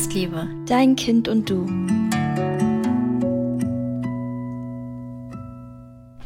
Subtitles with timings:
[0.00, 1.66] Nestliebe, dein Kind und du.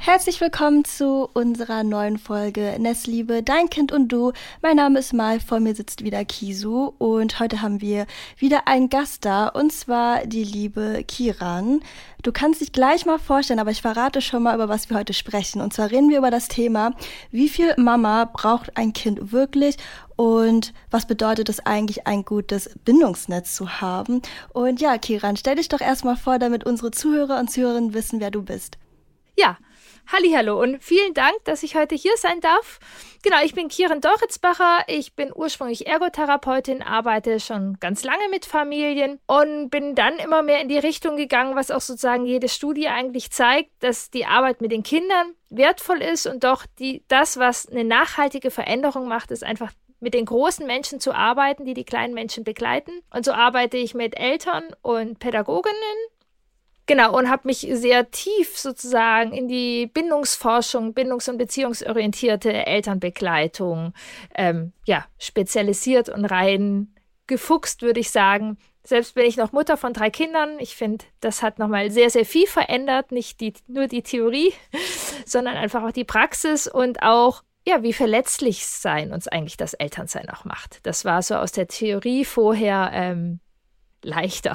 [0.06, 4.32] Herzlich willkommen zu unserer neuen Folge Nestliebe, dein Kind und du.
[4.60, 8.04] Mein Name ist Mal, vor mir sitzt wieder Kisu und heute haben wir
[8.36, 11.80] wieder einen Gast da und zwar die liebe Kiran.
[12.22, 15.14] Du kannst dich gleich mal vorstellen, aber ich verrate schon mal, über was wir heute
[15.14, 15.62] sprechen.
[15.62, 16.92] Und zwar reden wir über das Thema,
[17.30, 19.78] wie viel Mama braucht ein Kind wirklich
[20.16, 24.20] und was bedeutet es eigentlich, ein gutes Bindungsnetz zu haben.
[24.52, 28.30] Und ja, Kiran, stell dich doch erstmal vor, damit unsere Zuhörer und Zuhörerinnen wissen, wer
[28.30, 28.76] du bist.
[29.36, 29.56] Ja,
[30.12, 32.78] Hallo und vielen Dank, dass ich heute hier sein darf.
[33.22, 34.84] Genau, ich bin Kieren Doritzbacher.
[34.86, 40.60] Ich bin ursprünglich Ergotherapeutin, arbeite schon ganz lange mit Familien und bin dann immer mehr
[40.60, 44.72] in die Richtung gegangen, was auch sozusagen jede Studie eigentlich zeigt, dass die Arbeit mit
[44.72, 49.72] den Kindern wertvoll ist und doch die, das, was eine nachhaltige Veränderung macht, ist einfach
[50.00, 52.92] mit den großen Menschen zu arbeiten, die die kleinen Menschen begleiten.
[53.10, 55.78] Und so arbeite ich mit Eltern und Pädagoginnen
[56.86, 63.94] Genau, und habe mich sehr tief sozusagen in die Bindungsforschung, bindungs- und beziehungsorientierte Elternbegleitung
[64.34, 66.94] ähm, ja, spezialisiert und rein
[67.26, 68.58] gefuchst, würde ich sagen.
[68.82, 70.58] Selbst bin ich noch Mutter von drei Kindern.
[70.58, 73.12] Ich finde, das hat nochmal sehr, sehr viel verändert.
[73.12, 74.52] Nicht die, nur die Theorie,
[75.24, 80.28] sondern einfach auch die Praxis und auch, ja, wie verletzlich sein uns eigentlich das Elternsein
[80.28, 80.80] auch macht.
[80.82, 83.40] Das war so aus der Theorie vorher ähm,
[84.02, 84.54] leichter.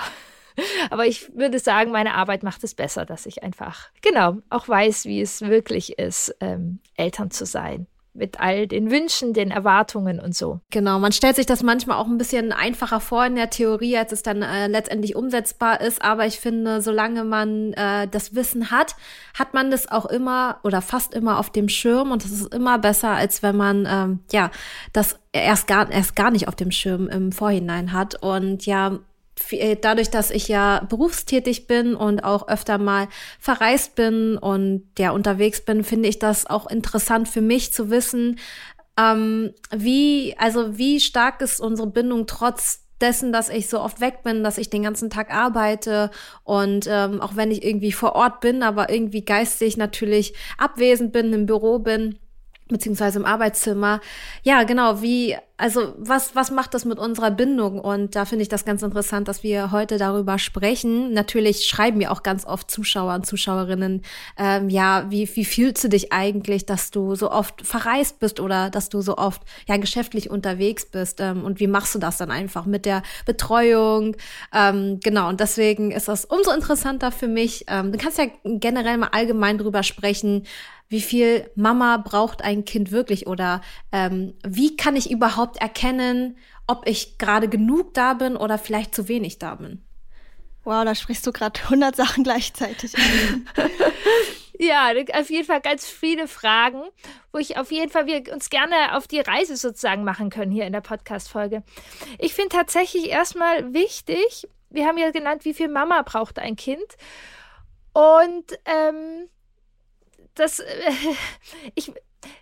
[0.90, 5.06] Aber ich würde sagen, meine Arbeit macht es besser, dass ich einfach, genau, auch weiß,
[5.06, 10.36] wie es wirklich ist, ähm, Eltern zu sein mit all den Wünschen, den Erwartungen und
[10.36, 10.60] so.
[10.72, 14.12] Genau, man stellt sich das manchmal auch ein bisschen einfacher vor in der Theorie, als
[14.12, 16.02] es dann äh, letztendlich umsetzbar ist.
[16.02, 18.96] Aber ich finde, solange man äh, das Wissen hat,
[19.38, 22.80] hat man das auch immer oder fast immer auf dem Schirm und das ist immer
[22.80, 24.52] besser, als wenn man ähm, ja
[24.94, 28.22] das erst gar erst gar nicht auf dem Schirm im Vorhinein hat.
[28.22, 29.00] Und ja,
[29.82, 33.08] dadurch, dass ich ja berufstätig bin und auch öfter mal
[33.40, 38.40] verreist bin und ja unterwegs bin, finde ich das auch interessant für mich zu wissen,
[39.00, 44.24] ähm, wie, also wie stark ist unsere Bindung trotz dessen, dass ich so oft weg
[44.24, 46.12] bin, dass ich den ganzen Tag arbeite
[46.44, 51.32] und ähm, auch wenn ich irgendwie vor Ort bin, aber irgendwie geistig natürlich abwesend bin,
[51.32, 52.20] im Büro bin,
[52.68, 54.02] beziehungsweise im Arbeitszimmer.
[54.44, 57.80] Ja, genau, wie, also was, was macht das mit unserer Bindung?
[57.80, 61.12] Und da finde ich das ganz interessant, dass wir heute darüber sprechen.
[61.14, 64.04] Natürlich schreiben mir auch ganz oft Zuschauer und Zuschauerinnen,
[64.38, 68.70] ähm, ja, wie, wie fühlst du dich eigentlich, dass du so oft verreist bist oder
[68.70, 71.20] dass du so oft ja geschäftlich unterwegs bist?
[71.20, 74.16] Ähm, und wie machst du das dann einfach mit der Betreuung?
[74.54, 77.66] Ähm, genau, und deswegen ist das umso interessanter für mich.
[77.68, 80.46] Ähm, du kannst ja generell mal allgemein drüber sprechen,
[80.90, 86.38] wie viel Mama braucht ein Kind wirklich oder ähm, wie kann ich überhaupt erkennen,
[86.68, 89.84] ob ich gerade genug da bin oder vielleicht zu wenig da bin?
[90.64, 93.48] Wow, da sprichst du gerade 100 Sachen gleichzeitig an.
[94.60, 96.84] ja, auf jeden Fall ganz viele Fragen,
[97.32, 100.68] wo ich auf jeden Fall wir uns gerne auf die Reise sozusagen machen können hier
[100.68, 101.64] in der Podcast-Folge.
[102.20, 106.98] Ich finde tatsächlich erstmal wichtig, wir haben ja genannt, wie viel Mama braucht ein Kind.
[107.94, 109.30] Und ähm,
[110.36, 110.92] das, äh,
[111.76, 111.92] ich,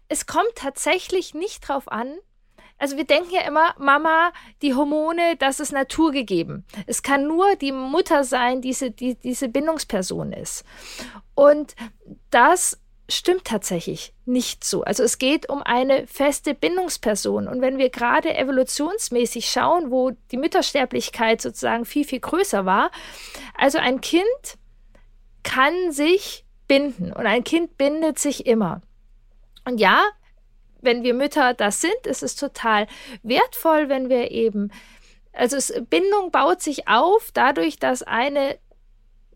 [0.09, 2.17] es kommt tatsächlich nicht drauf an.
[2.78, 6.66] Also wir denken ja immer, Mama, die Hormone, das ist naturgegeben.
[6.86, 10.64] Es kann nur die Mutter sein, diese, die diese Bindungsperson ist.
[11.34, 11.76] Und
[12.30, 12.80] das
[13.10, 14.84] stimmt tatsächlich nicht so.
[14.84, 17.48] Also es geht um eine feste Bindungsperson.
[17.48, 22.92] Und wenn wir gerade evolutionsmäßig schauen, wo die Müttersterblichkeit sozusagen viel, viel größer war,
[23.58, 24.24] also ein Kind
[25.44, 27.14] kann sich binden.
[27.14, 28.82] Und ein Kind bindet sich immer.
[29.64, 30.04] Und ja,
[30.88, 32.88] wenn wir Mütter das sind, ist es total
[33.22, 34.72] wertvoll, wenn wir eben,
[35.34, 38.58] also es, Bindung baut sich auf dadurch, dass eine,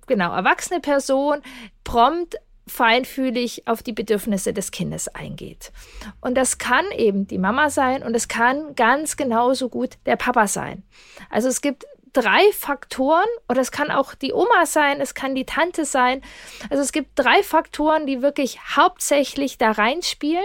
[0.08, 1.42] genau, erwachsene Person
[1.84, 5.74] prompt feinfühlig auf die Bedürfnisse des Kindes eingeht.
[6.22, 10.48] Und das kann eben die Mama sein und es kann ganz genauso gut der Papa
[10.48, 10.84] sein.
[11.30, 15.46] Also es gibt drei Faktoren, oder es kann auch die Oma sein, es kann die
[15.46, 16.22] Tante sein.
[16.70, 20.44] Also es gibt drei Faktoren, die wirklich hauptsächlich da reinspielen,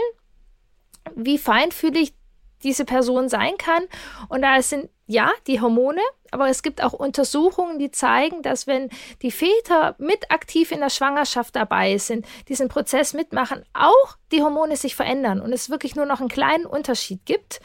[1.15, 2.15] wie feinfühlig
[2.63, 3.85] diese Person sein kann.
[4.29, 6.01] Und da sind ja die Hormone,
[6.33, 8.91] aber es gibt auch Untersuchungen, die zeigen, dass wenn
[9.23, 14.77] die Väter mit aktiv in der Schwangerschaft dabei sind, diesen Prozess mitmachen, auch die Hormone
[14.77, 17.61] sich verändern und es wirklich nur noch einen kleinen Unterschied gibt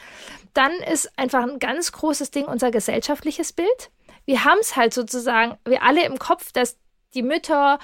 [0.54, 3.90] dann ist einfach ein ganz großes Ding unser gesellschaftliches Bild.
[4.24, 6.78] Wir haben es halt sozusagen, wir alle im Kopf, dass
[7.14, 7.78] die Mütter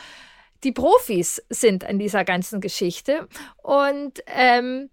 [0.65, 3.29] die Profis sind an dieser ganzen Geschichte.
[3.63, 4.91] Und ähm,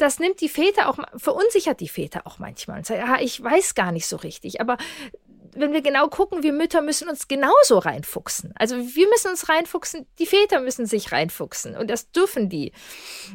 [0.00, 3.74] das nimmt die Väter auch, verunsichert die Väter auch manchmal und sagt, ja, ich weiß
[3.74, 4.60] gar nicht so richtig.
[4.60, 4.76] Aber
[5.54, 8.52] wenn wir genau gucken, wir Mütter müssen uns genauso reinfuchsen.
[8.56, 12.72] Also wir müssen uns reinfuchsen, die Väter müssen sich reinfuchsen und das dürfen die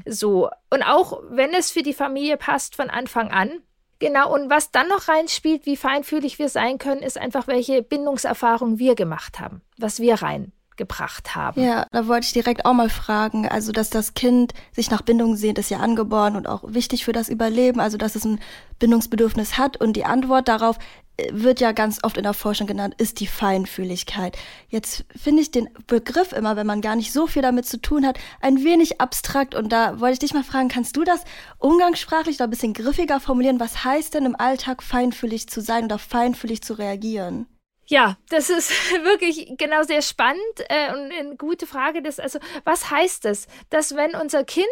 [0.06, 0.50] so.
[0.70, 3.62] Und auch wenn es für die Familie passt von Anfang an.
[4.00, 8.78] Genau, und was dann noch reinspielt, wie feinfühlig wir sein können, ist einfach, welche Bindungserfahrungen
[8.78, 11.62] wir gemacht haben, was wir rein gebracht haben.
[11.62, 13.48] Ja, da wollte ich direkt auch mal fragen.
[13.48, 17.14] Also, dass das Kind sich nach Bindung sehnt, ist ja angeboren und auch wichtig für
[17.14, 17.80] das Überleben.
[17.80, 18.40] Also, dass es ein
[18.80, 19.78] Bindungsbedürfnis hat.
[19.78, 20.78] Und die Antwort darauf
[21.18, 24.38] äh, wird ja ganz oft in der Forschung genannt, ist die Feinfühligkeit.
[24.70, 28.06] Jetzt finde ich den Begriff immer, wenn man gar nicht so viel damit zu tun
[28.06, 29.56] hat, ein wenig abstrakt.
[29.56, 31.24] Und da wollte ich dich mal fragen, kannst du das
[31.58, 33.60] umgangssprachlich noch ein bisschen griffiger formulieren?
[33.60, 37.48] Was heißt denn im Alltag feinfühlig zu sein oder feinfühlig zu reagieren?
[37.88, 38.72] Ja, das ist
[39.04, 42.02] wirklich genau sehr spannend äh, und eine gute Frage.
[42.02, 43.48] Das, also, was heißt das?
[43.70, 44.66] Dass wenn unser Kind,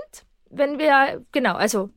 [0.49, 1.89] wenn wir, genau, also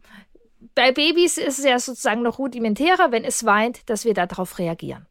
[0.75, 5.07] bei Babys ist es ja sozusagen noch rudimentärer, wenn es weint, dass wir darauf reagieren.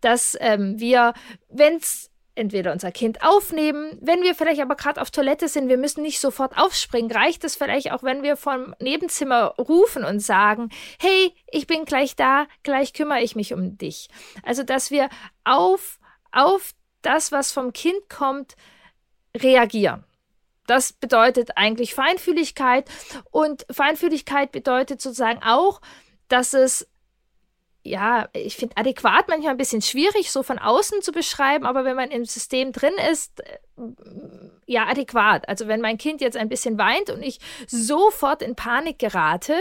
[0.00, 1.14] Dass ähm, wir,
[1.48, 3.98] wenn es entweder unser Kind aufnehmen.
[4.00, 7.10] Wenn wir vielleicht aber gerade auf Toilette sind, wir müssen nicht sofort aufspringen.
[7.10, 12.16] Reicht es vielleicht auch, wenn wir vom Nebenzimmer rufen und sagen, hey, ich bin gleich
[12.16, 14.08] da, gleich kümmere ich mich um dich.
[14.42, 15.08] Also, dass wir
[15.44, 15.98] auf,
[16.32, 16.72] auf
[17.02, 18.56] das, was vom Kind kommt,
[19.36, 20.04] reagieren.
[20.66, 22.88] Das bedeutet eigentlich Feinfühligkeit.
[23.30, 25.80] Und Feinfühligkeit bedeutet sozusagen auch,
[26.28, 26.88] dass es
[27.86, 31.96] ja, ich finde adäquat manchmal ein bisschen schwierig, so von außen zu beschreiben, aber wenn
[31.96, 33.58] man im System drin ist, äh,
[34.66, 35.48] ja, adäquat.
[35.48, 39.54] Also wenn mein Kind jetzt ein bisschen weint und ich sofort in Panik gerate,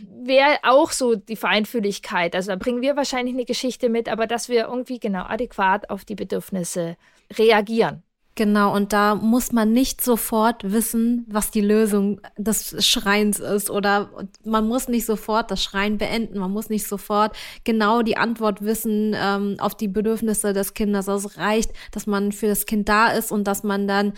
[0.00, 2.34] wäre auch so die Feinfühligkeit.
[2.34, 6.04] Also da bringen wir wahrscheinlich eine Geschichte mit, aber dass wir irgendwie genau adäquat auf
[6.04, 6.96] die Bedürfnisse
[7.38, 8.02] reagieren.
[8.34, 14.08] Genau, und da muss man nicht sofort wissen, was die Lösung des Schreins ist oder
[14.42, 19.14] man muss nicht sofort das Schreien beenden, man muss nicht sofort genau die Antwort wissen
[19.14, 21.10] ähm, auf die Bedürfnisse des Kindes.
[21.10, 24.14] Also es reicht, dass man für das Kind da ist und dass man dann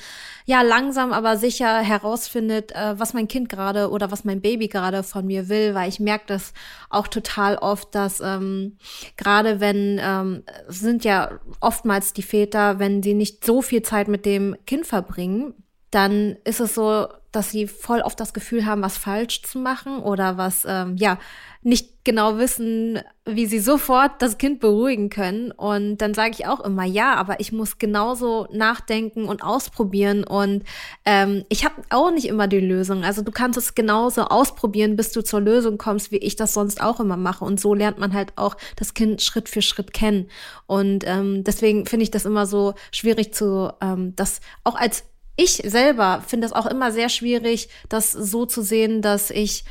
[0.46, 5.02] ja langsam aber sicher herausfindet, äh, was mein Kind gerade oder was mein Baby gerade
[5.02, 6.52] von mir will, weil ich merke das
[6.88, 8.76] auch total oft, dass ähm,
[9.16, 14.09] gerade wenn ähm, sind ja oftmals die Väter, wenn sie nicht so viel Zeit Zeit
[14.09, 15.55] mit dem Kind verbringen,
[15.91, 19.99] dann ist es so, dass sie voll oft das Gefühl haben, was falsch zu machen
[19.99, 21.19] oder was, ähm, ja,
[21.65, 25.51] nicht genau wissen, wie sie sofort das Kind beruhigen können.
[25.51, 30.25] Und dann sage ich auch immer, ja, aber ich muss genauso nachdenken und ausprobieren.
[30.25, 30.65] Und
[31.07, 33.03] ähm, ich habe auch nicht immer die Lösung.
[33.03, 36.83] Also du kannst es genauso ausprobieren, bis du zur Lösung kommst, wie ich das sonst
[36.83, 37.47] auch immer mache.
[37.47, 40.29] Und so lernt man halt auch das Kind Schritt für Schritt kennen.
[40.67, 45.05] Und ähm, deswegen finde ich das immer so schwierig zu, ähm, das auch als
[45.37, 49.65] ich selber finde es auch immer sehr schwierig, das so zu sehen, dass ich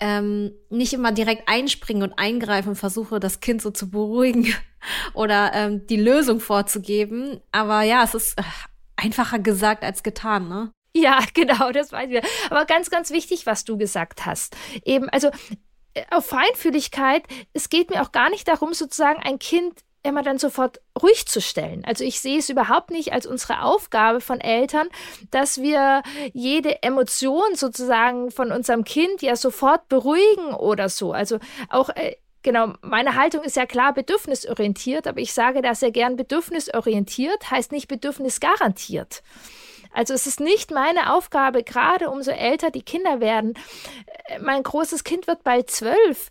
[0.00, 4.54] ähm, nicht immer direkt einspringe und eingreife und versuche, das Kind so zu beruhigen
[5.14, 7.40] oder ähm, die Lösung vorzugeben.
[7.52, 8.42] Aber ja, es ist äh,
[8.96, 10.72] einfacher gesagt als getan, ne?
[10.96, 12.22] Ja, genau, das weiß ich.
[12.50, 14.56] Aber ganz, ganz wichtig, was du gesagt hast.
[14.84, 15.28] Eben, also
[15.94, 20.38] äh, auf Feinfühligkeit, es geht mir auch gar nicht darum, sozusagen ein Kind immer dann
[20.38, 21.82] sofort ruhig zu stellen.
[21.84, 24.88] Also ich sehe es überhaupt nicht als unsere Aufgabe von Eltern,
[25.30, 26.02] dass wir
[26.32, 31.12] jede Emotion sozusagen von unserem Kind ja sofort beruhigen oder so.
[31.12, 35.92] Also auch äh, Genau, meine Haltung ist ja klar bedürfnisorientiert, aber ich sage da sehr
[35.92, 39.22] gern bedürfnisorientiert, heißt nicht bedürfnisgarantiert.
[39.94, 43.54] Also es ist nicht meine Aufgabe, gerade umso älter die Kinder werden.
[44.26, 46.30] Äh, mein großes Kind wird bald zwölf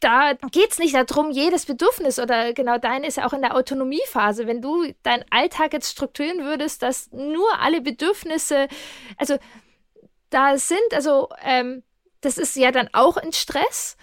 [0.00, 3.54] da geht es nicht darum, jedes Bedürfnis oder genau dein ist ja auch in der
[3.54, 4.46] Autonomiephase.
[4.46, 8.68] Wenn du deinen Alltag jetzt strukturieren würdest, dass nur alle Bedürfnisse,
[9.18, 9.36] also
[10.30, 11.82] da sind, also ähm,
[12.22, 13.96] das ist ja dann auch ein Stress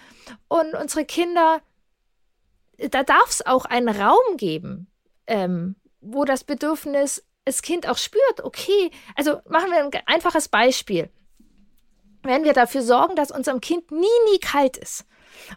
[0.46, 1.60] und unsere Kinder,
[2.78, 4.86] da darf es auch einen Raum geben,
[5.26, 11.10] ähm, wo das Bedürfnis das Kind auch spürt, okay, also machen wir ein einfaches Beispiel.
[12.22, 15.06] Wenn wir dafür sorgen, dass unserem Kind nie, nie kalt ist,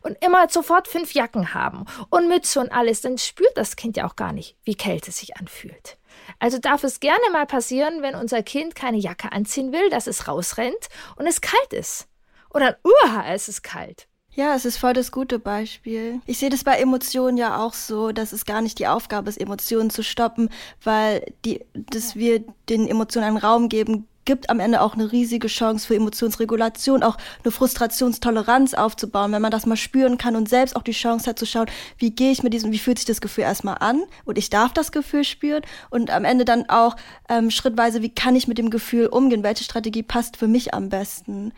[0.01, 4.07] und immer sofort fünf Jacken haben und Mütze und alles, dann spürt das Kind ja
[4.07, 5.97] auch gar nicht, wie Kälte sich anfühlt.
[6.39, 10.27] Also darf es gerne mal passieren, wenn unser Kind keine Jacke anziehen will, dass es
[10.27, 12.07] rausrennt und es kalt ist.
[12.53, 14.07] Oder uha, es ist kalt.
[14.33, 16.21] Ja, es ist voll das gute Beispiel.
[16.25, 19.39] Ich sehe das bei Emotionen ja auch so, dass es gar nicht die Aufgabe ist,
[19.39, 20.49] Emotionen zu stoppen,
[20.83, 25.49] weil die, dass wir den Emotionen einen Raum geben, gibt am Ende auch eine riesige
[25.49, 30.77] Chance für Emotionsregulation, auch eine Frustrationstoleranz aufzubauen, wenn man das mal spüren kann und selbst
[30.77, 33.19] auch die Chance hat zu schauen, wie gehe ich mit diesem, wie fühlt sich das
[33.19, 36.95] Gefühl erstmal an und ich darf das Gefühl spüren und am Ende dann auch
[37.27, 40.87] ähm, schrittweise, wie kann ich mit dem Gefühl umgehen, welche Strategie passt für mich am
[40.87, 41.51] besten.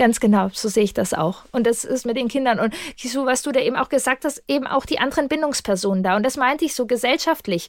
[0.00, 1.44] Ganz genau, so sehe ich das auch.
[1.52, 2.58] Und das ist mit den Kindern.
[2.58, 6.16] Und so, was du da eben auch gesagt hast, eben auch die anderen Bindungspersonen da.
[6.16, 7.68] Und das meinte ich so gesellschaftlich.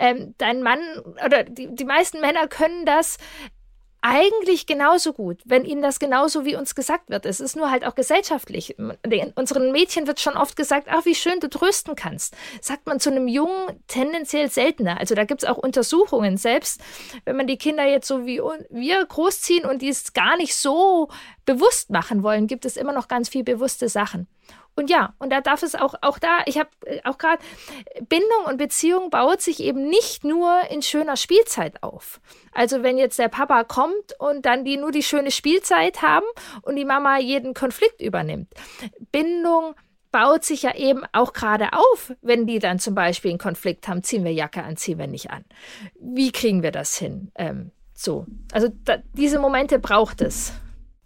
[0.00, 0.78] Ähm, dein Mann
[1.24, 3.18] oder die, die meisten Männer können das
[4.08, 7.26] eigentlich genauso gut, wenn ihnen das genauso wie uns gesagt wird.
[7.26, 8.76] Es ist nur halt auch gesellschaftlich.
[9.04, 12.36] Den, unseren Mädchen wird schon oft gesagt, ach, wie schön du trösten kannst.
[12.60, 15.00] Sagt man zu einem Jungen tendenziell seltener.
[15.00, 16.36] Also da gibt es auch Untersuchungen.
[16.36, 16.80] Selbst
[17.24, 21.08] wenn man die Kinder jetzt so wie wir großziehen und die es gar nicht so
[21.44, 24.28] bewusst machen wollen, gibt es immer noch ganz viel bewusste Sachen.
[24.76, 27.42] Und ja, und da darf es auch, auch da, ich habe äh, auch gerade,
[28.08, 32.20] Bindung und Beziehung baut sich eben nicht nur in schöner Spielzeit auf.
[32.52, 36.26] Also wenn jetzt der Papa kommt und dann die nur die schöne Spielzeit haben
[36.62, 38.48] und die Mama jeden Konflikt übernimmt.
[39.12, 39.74] Bindung
[40.12, 44.02] baut sich ja eben auch gerade auf, wenn die dann zum Beispiel einen Konflikt haben,
[44.02, 45.44] ziehen wir Jacke an, ziehen wir nicht an.
[45.98, 47.32] Wie kriegen wir das hin?
[47.34, 50.52] Ähm, so, also da, diese Momente braucht es.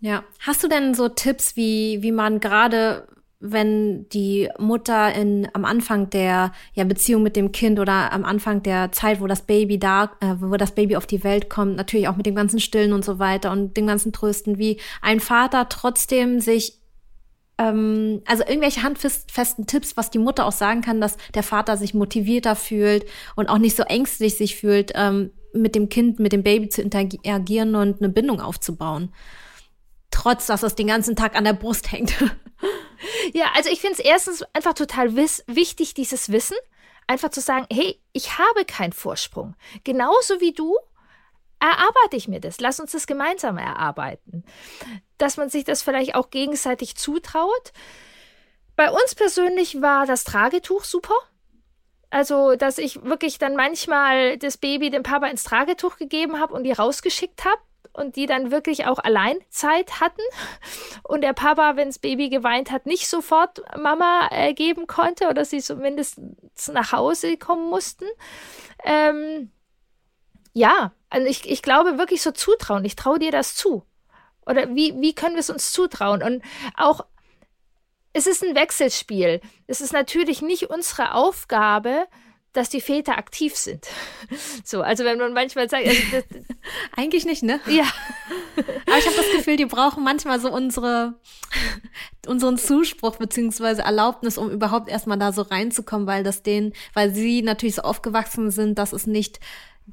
[0.01, 3.07] Ja, hast du denn so Tipps, wie, wie man gerade
[3.41, 8.63] wenn die Mutter in, am Anfang der ja, Beziehung mit dem Kind oder am Anfang
[8.63, 12.07] der Zeit, wo das Baby da, äh, wo das Baby auf die Welt kommt, natürlich
[12.09, 15.71] auch mit dem ganzen Stillen und so weiter und dem ganzen Trösten, wie ein Vater
[15.71, 16.81] trotzdem sich
[17.57, 21.95] ähm, also irgendwelche handfesten Tipps, was die Mutter auch sagen kann, dass der Vater sich
[21.95, 23.07] motivierter fühlt
[23.37, 26.83] und auch nicht so ängstlich sich fühlt, ähm, mit dem Kind, mit dem Baby zu
[26.83, 29.13] interagieren und eine Bindung aufzubauen.
[30.11, 32.15] Trotz, dass es den ganzen Tag an der Brust hängt.
[33.33, 36.57] Ja, also ich finde es erstens einfach total wichtig, dieses Wissen.
[37.07, 39.57] Einfach zu sagen, hey, ich habe keinen Vorsprung.
[39.85, 40.77] Genauso wie du
[41.59, 42.61] erarbeite ich mir das.
[42.61, 44.45] Lass uns das gemeinsam erarbeiten.
[45.19, 47.73] Dass man sich das vielleicht auch gegenseitig zutraut.
[48.77, 51.15] Bei uns persönlich war das Tragetuch super.
[52.11, 56.65] Also, dass ich wirklich dann manchmal das Baby dem Papa ins Tragetuch gegeben habe und
[56.65, 57.61] die rausgeschickt habe
[57.93, 60.23] und die dann wirklich auch Alleinzeit hatten
[61.03, 65.45] und der Papa, wenn das Baby geweint hat, nicht sofort Mama äh, geben konnte oder
[65.45, 66.21] sie zumindest
[66.73, 68.07] nach Hause kommen mussten.
[68.85, 69.51] Ähm,
[70.53, 72.85] ja, also ich, ich glaube wirklich so zutrauen.
[72.85, 73.85] Ich traue dir das zu.
[74.47, 76.23] Oder wie, wie können wir es uns zutrauen?
[76.23, 76.43] Und
[76.77, 77.05] auch,
[78.13, 79.41] es ist ein Wechselspiel.
[79.67, 82.07] Es ist natürlich nicht unsere Aufgabe,
[82.53, 83.87] dass die Väter aktiv sind.
[84.65, 86.25] So, also wenn man manchmal sagt, also das,
[86.97, 87.61] eigentlich nicht, ne?
[87.67, 87.85] Ja.
[88.57, 91.15] Aber ich habe das Gefühl, die brauchen manchmal so unsere
[92.27, 97.43] unseren Zuspruch beziehungsweise Erlaubnis, um überhaupt erstmal da so reinzukommen, weil das denen, weil sie
[97.43, 99.41] natürlich so aufgewachsen sind, dass es nicht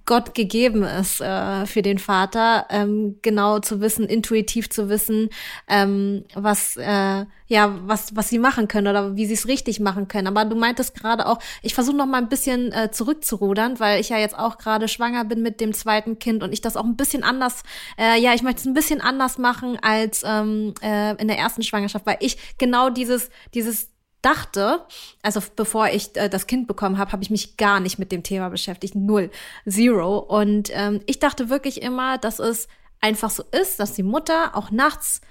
[0.05, 5.29] Gott gegeben ist äh, für den Vater, ähm, genau zu wissen, intuitiv zu wissen,
[5.67, 10.07] ähm, was äh, ja was was sie machen können oder wie sie es richtig machen
[10.07, 10.27] können.
[10.27, 14.09] Aber du meintest gerade auch, ich versuche noch mal ein bisschen äh, zurückzurudern, weil ich
[14.09, 16.97] ja jetzt auch gerade schwanger bin mit dem zweiten Kind und ich das auch ein
[16.97, 17.63] bisschen anders,
[17.97, 21.63] äh, ja, ich möchte es ein bisschen anders machen als ähm, äh, in der ersten
[21.63, 23.89] Schwangerschaft, weil ich genau dieses dieses
[24.27, 24.85] dachte,
[25.21, 28.23] also bevor ich äh, das Kind bekommen habe, habe ich mich gar nicht mit dem
[28.23, 29.31] Thema beschäftigt, null,
[29.65, 30.17] zero.
[30.19, 32.67] Und ähm, ich dachte wirklich immer, dass es
[32.99, 35.21] einfach so ist, dass die Mutter auch nachts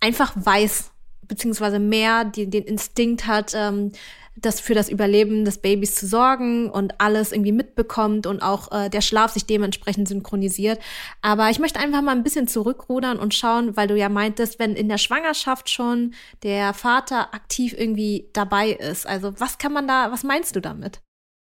[0.00, 0.90] einfach weiß,
[1.22, 3.92] beziehungsweise mehr die, den Instinkt hat, ähm,
[4.36, 8.88] das für das Überleben des Babys zu sorgen und alles irgendwie mitbekommt und auch äh,
[8.88, 10.80] der Schlaf sich dementsprechend synchronisiert.
[11.20, 14.74] Aber ich möchte einfach mal ein bisschen zurückrudern und schauen, weil du ja meintest, wenn
[14.74, 19.06] in der Schwangerschaft schon der Vater aktiv irgendwie dabei ist.
[19.06, 21.00] Also was kann man da, was meinst du damit?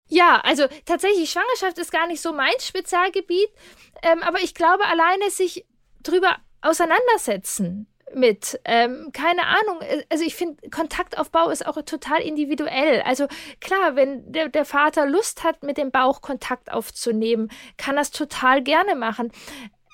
[0.07, 3.49] Ja, also tatsächlich, Schwangerschaft ist gar nicht so mein Spezialgebiet,
[4.03, 5.65] ähm, aber ich glaube, alleine sich
[6.03, 8.59] drüber auseinandersetzen, mit.
[8.65, 9.81] Ähm, keine Ahnung.
[9.81, 13.01] Äh, also ich finde, Kontaktaufbau ist auch total individuell.
[13.01, 13.27] Also
[13.59, 18.63] klar, wenn der, der Vater Lust hat, mit dem Bauch Kontakt aufzunehmen, kann das total
[18.63, 19.31] gerne machen.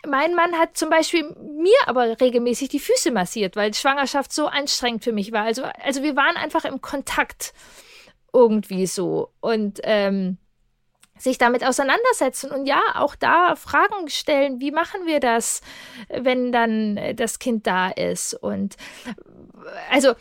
[0.05, 5.03] Mein Mann hat zum Beispiel mir aber regelmäßig die Füße massiert, weil Schwangerschaft so anstrengend
[5.03, 5.43] für mich war.
[5.43, 7.53] Also, also wir waren einfach im Kontakt
[8.33, 9.31] irgendwie so.
[9.41, 10.37] Und ähm,
[11.21, 15.61] sich damit auseinandersetzen und ja, auch da Fragen stellen, wie machen wir das,
[16.09, 18.75] wenn dann äh, das Kind da ist und
[19.91, 20.13] also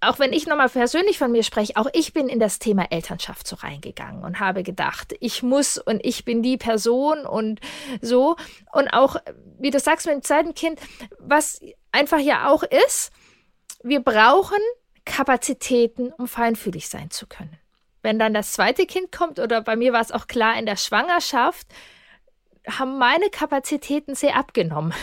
[0.00, 3.46] auch wenn ich nochmal persönlich von mir spreche, auch ich bin in das Thema Elternschaft
[3.46, 7.60] so reingegangen und habe gedacht, ich muss und ich bin die Person und
[8.02, 8.36] so.
[8.72, 9.16] Und auch,
[9.58, 10.80] wie du sagst, mit dem zweiten Kind,
[11.18, 11.60] was
[11.92, 13.10] einfach ja auch ist,
[13.82, 14.58] wir brauchen
[15.04, 17.58] Kapazitäten, um feinfühlig sein zu können
[18.06, 20.76] wenn dann das zweite Kind kommt, oder bei mir war es auch klar in der
[20.76, 21.66] Schwangerschaft,
[22.70, 24.94] haben meine Kapazitäten sehr abgenommen.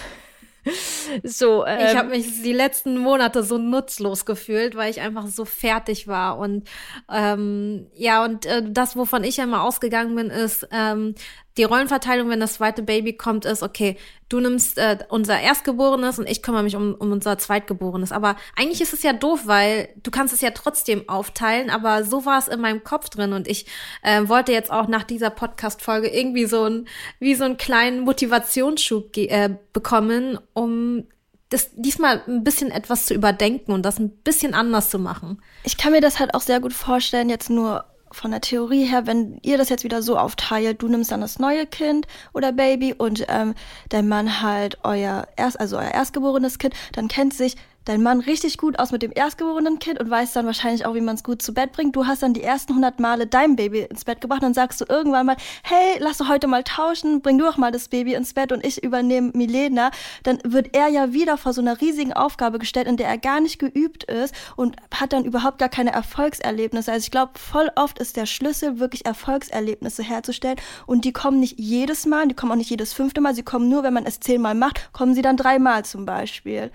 [1.23, 5.43] so, ähm, ich habe mich die letzten Monate so nutzlos gefühlt, weil ich einfach so
[5.43, 6.69] fertig war und
[7.11, 11.15] ähm, ja und äh, das, wovon ich ja immer ausgegangen bin, ist ähm,
[11.57, 16.27] die Rollenverteilung, wenn das zweite Baby kommt, ist, okay, du nimmst äh, unser Erstgeborenes und
[16.27, 18.11] ich kümmere mich um, um unser Zweitgeborenes.
[18.11, 22.25] Aber eigentlich ist es ja doof, weil du kannst es ja trotzdem aufteilen, aber so
[22.25, 23.67] war es in meinem Kopf drin und ich
[24.01, 26.87] äh, wollte jetzt auch nach dieser Podcast-Folge irgendwie so ein,
[27.19, 31.05] wie so einen kleinen Motivationsschub äh, bekommen, um
[31.49, 35.39] das diesmal ein bisschen etwas zu überdenken und das ein bisschen anders zu machen.
[35.63, 39.07] Ich kann mir das halt auch sehr gut vorstellen, jetzt nur von der Theorie her,
[39.07, 42.93] wenn ihr das jetzt wieder so aufteilt, du nimmst dann das neue Kind oder Baby
[42.93, 43.53] und ähm,
[43.89, 47.55] dein Mann halt euer erst, also euer erstgeborenes Kind, dann kennt sich
[47.85, 51.01] dein Mann richtig gut aus mit dem erstgeborenen Kind und weiß dann wahrscheinlich auch, wie
[51.01, 51.95] man es gut zu Bett bringt.
[51.95, 54.43] Du hast dann die ersten 100 Male dein Baby ins Bett gebracht.
[54.43, 57.71] Dann sagst du irgendwann mal, hey, lass du heute mal tauschen, bring du doch mal
[57.71, 59.91] das Baby ins Bett und ich übernehme Milena.
[60.23, 63.39] Dann wird er ja wieder vor so einer riesigen Aufgabe gestellt, in der er gar
[63.39, 66.91] nicht geübt ist und hat dann überhaupt gar keine Erfolgserlebnisse.
[66.91, 71.59] Also ich glaube, voll oft ist der Schlüssel, wirklich Erfolgserlebnisse herzustellen und die kommen nicht
[71.59, 74.19] jedes Mal, die kommen auch nicht jedes fünfte Mal, sie kommen nur, wenn man es
[74.19, 76.71] zehnmal macht, kommen sie dann dreimal zum Beispiel.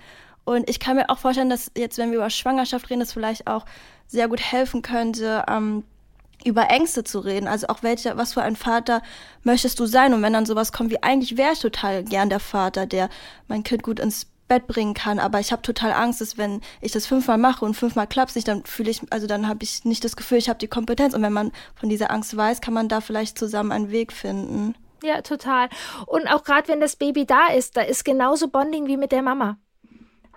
[0.49, 3.47] Und ich kann mir auch vorstellen, dass jetzt, wenn wir über Schwangerschaft reden, das vielleicht
[3.47, 3.65] auch
[4.07, 5.83] sehr gut helfen könnte, ähm,
[6.43, 7.47] über Ängste zu reden.
[7.47, 9.01] Also auch welcher, was für ein Vater
[9.43, 10.13] möchtest du sein?
[10.13, 13.09] Und wenn dann sowas kommt wie, eigentlich wäre ich total gern der Vater, der
[13.47, 16.91] mein Kind gut ins Bett bringen kann, aber ich habe total Angst, dass wenn ich
[16.91, 20.03] das fünfmal mache und fünfmal klappt nicht, dann fühle ich, also dann habe ich nicht
[20.03, 21.13] das Gefühl, ich habe die Kompetenz.
[21.13, 24.73] Und wenn man von dieser Angst weiß, kann man da vielleicht zusammen einen Weg finden.
[25.03, 25.69] Ja, total.
[26.07, 29.21] Und auch gerade wenn das Baby da ist, da ist genauso Bonding wie mit der
[29.21, 29.57] Mama.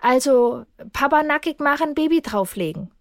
[0.03, 2.91] Also Papa nackig machen, Baby drauflegen.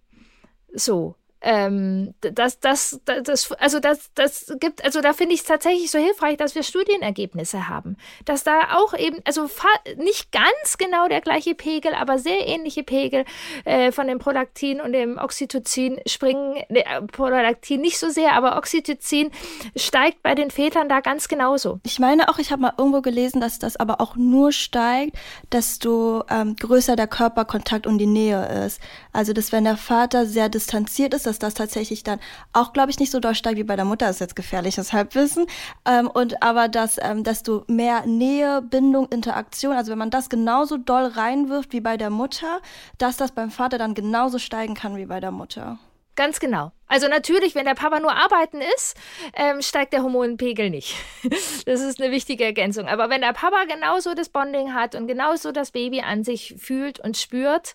[0.73, 1.17] So.
[1.43, 5.99] Ähm, das, das, das, also das, das gibt, also da finde ich es tatsächlich so
[5.99, 7.97] hilfreich, dass wir Studienergebnisse haben.
[8.25, 9.49] Dass da auch eben, also
[9.97, 13.25] nicht ganz genau der gleiche Pegel, aber sehr ähnliche Pegel
[13.65, 19.31] äh, von dem Prolaktin und dem Oxytocin springen, ne, Prolaktin nicht so sehr, aber Oxytocin
[19.75, 21.81] steigt bei den Vätern da ganz genauso.
[21.83, 25.17] Ich meine auch, ich habe mal irgendwo gelesen, dass das aber auch nur steigt,
[25.51, 28.81] desto ähm, größer der Körperkontakt und die Nähe ist.
[29.13, 32.21] Also, dass wenn der Vater sehr distanziert ist, dass das tatsächlich dann
[32.53, 35.47] auch, glaube ich, nicht so doll steigt wie bei der Mutter, ist jetzt gefährliches Halbwissen.
[35.87, 40.77] Ähm, und aber dass, ähm, desto mehr Nähe, Bindung, Interaktion, also wenn man das genauso
[40.77, 42.61] doll reinwirft wie bei der Mutter,
[42.99, 45.79] dass das beim Vater dann genauso steigen kann wie bei der Mutter.
[46.15, 46.73] Ganz genau.
[46.89, 48.99] Also natürlich, wenn der Papa nur arbeiten ist,
[49.35, 50.95] ähm, steigt der Hormonpegel nicht.
[51.65, 52.87] das ist eine wichtige Ergänzung.
[52.87, 57.01] Aber wenn der Papa genauso das Bonding hat und genauso das Baby an sich fühlt
[57.01, 57.73] und spürt,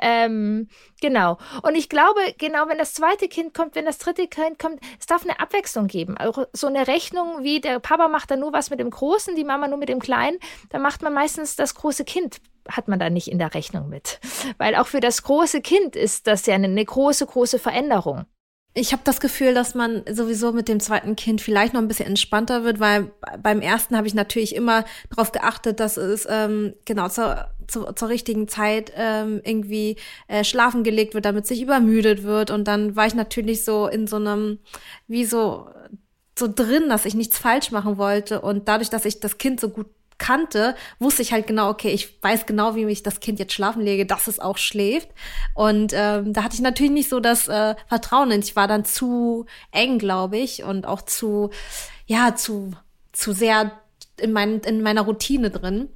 [0.00, 0.68] ähm,
[1.00, 1.38] genau.
[1.62, 5.06] Und ich glaube, genau, wenn das zweite Kind kommt, wenn das dritte Kind kommt, es
[5.06, 6.16] darf eine Abwechslung geben.
[6.16, 9.42] Auch so eine Rechnung wie der Papa macht dann nur was mit dem Großen, die
[9.42, 13.10] Mama nur mit dem Kleinen, dann macht man meistens das große Kind hat man da
[13.10, 14.20] nicht in der Rechnung mit.
[14.58, 18.26] Weil auch für das große Kind ist das ja eine, eine große, große Veränderung.
[18.72, 22.06] Ich habe das Gefühl, dass man sowieso mit dem zweiten Kind vielleicht noch ein bisschen
[22.06, 23.10] entspannter wird, weil
[23.42, 28.08] beim ersten habe ich natürlich immer darauf geachtet, dass es ähm, genau zur, zur, zur
[28.08, 29.96] richtigen Zeit ähm, irgendwie
[30.28, 32.52] äh, schlafen gelegt wird, damit sich übermüdet wird.
[32.52, 34.60] Und dann war ich natürlich so in so einem,
[35.08, 35.66] wie so
[36.38, 38.40] so drin, dass ich nichts falsch machen wollte.
[38.40, 39.86] Und dadurch, dass ich das Kind so gut
[40.20, 43.82] kannte, wusste ich halt genau, okay, ich weiß genau, wie mich das Kind jetzt schlafen
[43.82, 45.08] lege, dass es auch schläft.
[45.54, 48.30] Und ähm, da hatte ich natürlich nicht so das äh, Vertrauen.
[48.30, 51.50] Ich war dann zu eng, glaube ich, und auch zu,
[52.06, 52.72] ja, zu,
[53.10, 53.72] zu sehr
[54.20, 55.88] in, mein, in meiner Routine drin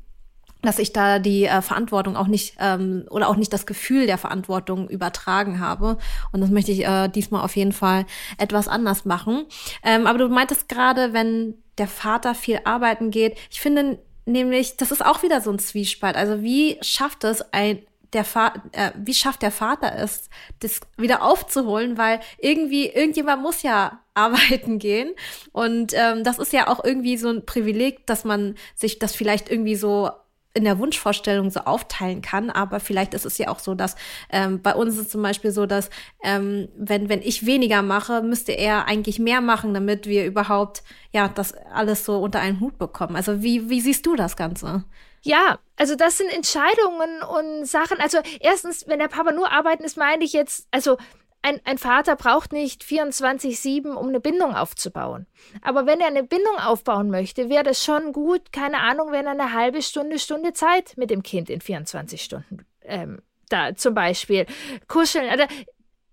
[0.62, 4.16] dass ich da die äh, Verantwortung auch nicht ähm, oder auch nicht das Gefühl der
[4.16, 5.98] Verantwortung übertragen habe.
[6.32, 8.06] Und das möchte ich äh, diesmal auf jeden Fall
[8.38, 9.44] etwas anders machen.
[9.82, 14.90] Ähm, aber du meintest gerade, wenn der Vater viel arbeiten geht, ich finde, nämlich, das
[14.90, 16.16] ist auch wieder so ein Zwiespalt.
[16.16, 17.80] Also wie schafft es ein
[18.14, 20.28] der Vater, äh, wie schafft der Vater es,
[20.60, 25.12] das wieder aufzuholen, weil irgendwie, irgendjemand muss ja arbeiten gehen.
[25.52, 29.50] Und ähm, das ist ja auch irgendwie so ein Privileg, dass man sich das vielleicht
[29.50, 30.10] irgendwie so
[30.54, 33.96] in der Wunschvorstellung so aufteilen kann, aber vielleicht ist es ja auch so, dass
[34.30, 35.90] ähm, bei uns ist zum Beispiel so, dass
[36.22, 41.28] ähm, wenn wenn ich weniger mache, müsste er eigentlich mehr machen, damit wir überhaupt ja
[41.28, 43.16] das alles so unter einen Hut bekommen.
[43.16, 44.84] Also wie wie siehst du das Ganze?
[45.22, 47.98] Ja, also das sind Entscheidungen und Sachen.
[47.98, 50.98] Also erstens, wenn der Papa nur arbeiten ist, meine ich jetzt, also
[51.44, 55.26] ein, ein Vater braucht nicht 24-7, um eine Bindung aufzubauen.
[55.60, 59.32] Aber wenn er eine Bindung aufbauen möchte, wäre das schon gut, keine Ahnung, wenn er
[59.32, 64.46] eine halbe Stunde, Stunde Zeit mit dem Kind in 24 Stunden ähm, da zum Beispiel
[64.88, 65.28] kuscheln.
[65.28, 65.44] Also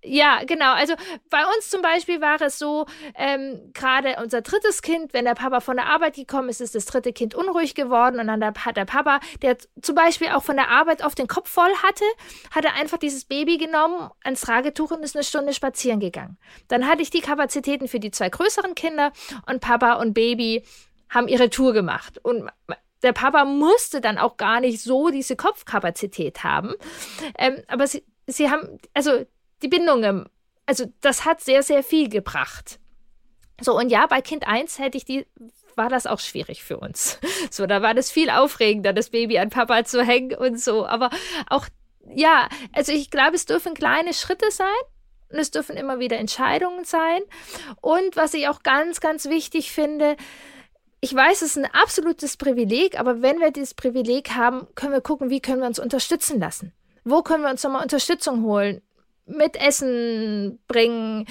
[0.03, 0.73] ja, genau.
[0.73, 0.95] Also
[1.29, 2.85] bei uns zum Beispiel war es so,
[3.15, 6.85] ähm, gerade unser drittes Kind, wenn der Papa von der Arbeit gekommen ist, ist das
[6.85, 10.69] dritte Kind unruhig geworden und dann hat der Papa, der zum Beispiel auch von der
[10.69, 12.05] Arbeit auf den Kopf voll hatte,
[12.49, 16.37] hat er einfach dieses Baby genommen, ans Tragetuch und ist eine Stunde spazieren gegangen.
[16.67, 19.11] Dann hatte ich die Kapazitäten für die zwei größeren Kinder
[19.47, 20.63] und Papa und Baby
[21.09, 22.19] haben ihre Tour gemacht.
[22.23, 22.49] Und
[23.03, 26.73] der Papa musste dann auch gar nicht so diese Kopfkapazität haben.
[27.37, 29.25] Ähm, aber sie, sie haben, also
[29.62, 30.30] die Bindungen,
[30.65, 32.80] also das hat sehr, sehr viel gebracht.
[33.62, 35.28] So, und ja, bei Kind 1 hätte ich die,
[35.76, 37.19] war das auch schwierig für uns.
[37.50, 40.86] So, da war das viel aufregender, das Baby an Papa zu hängen und so.
[40.86, 41.10] Aber
[41.50, 41.65] auch,
[42.15, 44.67] ja, also ich glaube, es dürfen kleine Schritte sein.
[45.30, 47.21] Und es dürfen immer wieder Entscheidungen sein.
[47.82, 50.17] Und was ich auch ganz, ganz wichtig finde,
[51.02, 55.02] ich weiß, es ist ein absolutes Privileg, aber wenn wir dieses Privileg haben, können wir
[55.02, 56.74] gucken, wie können wir uns unterstützen lassen.
[57.04, 58.82] Wo können wir uns nochmal Unterstützung holen?
[59.36, 61.26] Mit Essen bringen?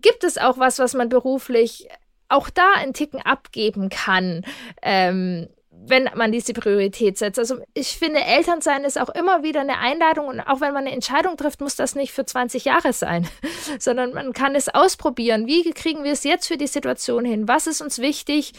[0.00, 1.88] Gibt es auch was, was man beruflich
[2.28, 4.44] auch da einen Ticken abgeben kann?
[4.82, 5.48] Ähm,
[5.84, 7.40] wenn man diese Priorität setzt.
[7.40, 10.92] Also ich finde, Elternsein ist auch immer wieder eine Einladung und auch wenn man eine
[10.92, 13.26] Entscheidung trifft, muss das nicht für 20 Jahre sein,
[13.80, 15.48] sondern man kann es ausprobieren.
[15.48, 17.48] Wie kriegen wir es jetzt für die Situation hin?
[17.48, 18.52] Was ist uns wichtig?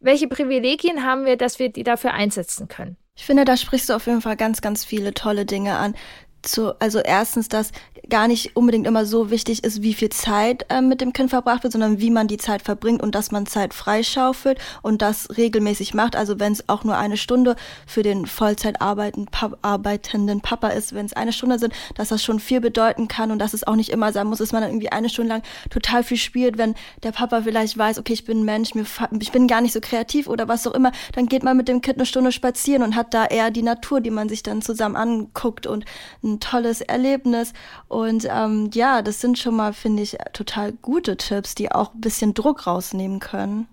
[0.00, 2.96] welche Privilegien haben wir, dass wir die dafür einsetzen können?
[3.16, 5.96] Ich finde, da sprichst du auf jeden Fall ganz, ganz viele tolle Dinge an
[6.42, 7.72] zu, also erstens, dass
[8.08, 11.62] gar nicht unbedingt immer so wichtig ist, wie viel Zeit äh, mit dem Kind verbracht
[11.62, 15.94] wird, sondern wie man die Zeit verbringt und dass man Zeit freischaufelt und das regelmäßig
[15.94, 16.16] macht.
[16.16, 21.12] Also wenn es auch nur eine Stunde für den Vollzeit arbeitenden Papa ist, wenn es
[21.12, 24.12] eine Stunde sind, dass das schon viel bedeuten kann und dass es auch nicht immer
[24.12, 27.42] sein muss, dass man dann irgendwie eine Stunde lang total viel spielt, wenn der Papa
[27.42, 28.86] vielleicht weiß, okay, ich bin ein Mensch, mir,
[29.20, 31.82] ich bin gar nicht so kreativ oder was auch immer, dann geht man mit dem
[31.82, 34.96] Kind eine Stunde spazieren und hat da eher die Natur, die man sich dann zusammen
[34.96, 35.84] anguckt und
[36.28, 37.52] ein tolles Erlebnis.
[37.88, 42.00] Und ähm, ja, das sind schon mal, finde ich, total gute Tipps, die auch ein
[42.00, 43.68] bisschen Druck rausnehmen können.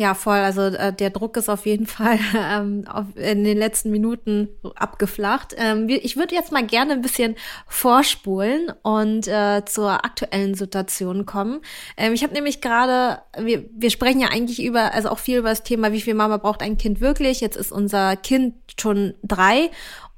[0.00, 0.38] Ja, voll.
[0.38, 5.54] Also äh, der Druck ist auf jeden Fall ähm, auf, in den letzten Minuten abgeflacht.
[5.58, 7.36] Ähm, ich würde jetzt mal gerne ein bisschen
[7.66, 11.60] vorspulen und äh, zur aktuellen Situation kommen.
[11.98, 15.50] Ähm, ich habe nämlich gerade, wir, wir sprechen ja eigentlich über, also auch viel über
[15.50, 17.40] das Thema, wie viel Mama braucht ein Kind wirklich.
[17.40, 19.70] Jetzt ist unser Kind schon drei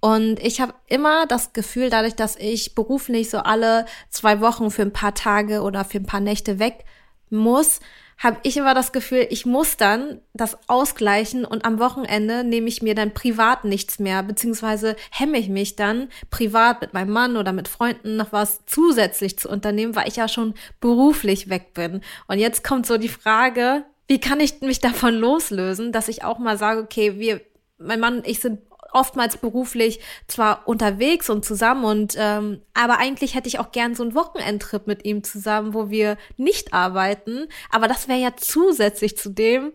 [0.04, 4.82] und ich habe immer das Gefühl, dadurch, dass ich beruflich so alle zwei Wochen für
[4.82, 6.84] ein paar Tage oder für ein paar Nächte weg
[7.30, 7.78] muss,
[8.18, 12.82] habe ich immer das Gefühl, ich muss dann das ausgleichen und am Wochenende nehme ich
[12.82, 17.52] mir dann privat nichts mehr, beziehungsweise hemme ich mich dann privat mit meinem Mann oder
[17.52, 22.00] mit Freunden noch was zusätzlich zu unternehmen, weil ich ja schon beruflich weg bin.
[22.26, 26.40] Und jetzt kommt so die Frage, wie kann ich mich davon loslösen, dass ich auch
[26.40, 27.40] mal sage, okay, wir,
[27.78, 28.58] mein Mann und ich sind
[28.92, 34.02] oftmals beruflich zwar unterwegs und zusammen und ähm, aber eigentlich hätte ich auch gern so
[34.02, 37.48] einen Wochenendtrip mit ihm zusammen, wo wir nicht arbeiten.
[37.70, 39.72] Aber das wäre ja zusätzlich zu dem,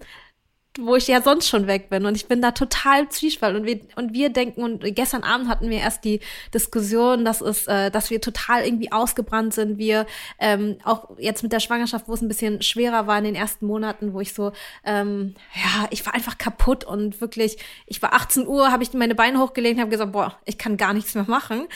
[0.79, 2.05] wo ich ja sonst schon weg bin.
[2.05, 3.55] Und ich bin da total zwiespalt.
[3.55, 6.19] Und wir, und wir denken, und gestern Abend hatten wir erst die
[6.53, 9.77] Diskussion, dass es, äh, dass wir total irgendwie ausgebrannt sind.
[9.77, 10.05] Wir
[10.39, 13.65] ähm, auch jetzt mit der Schwangerschaft, wo es ein bisschen schwerer war in den ersten
[13.65, 14.51] Monaten, wo ich so,
[14.83, 19.15] ähm, ja, ich war einfach kaputt und wirklich, ich war 18 Uhr, habe ich meine
[19.15, 21.67] Beine hochgelegt und habe gesagt, boah, ich kann gar nichts mehr machen.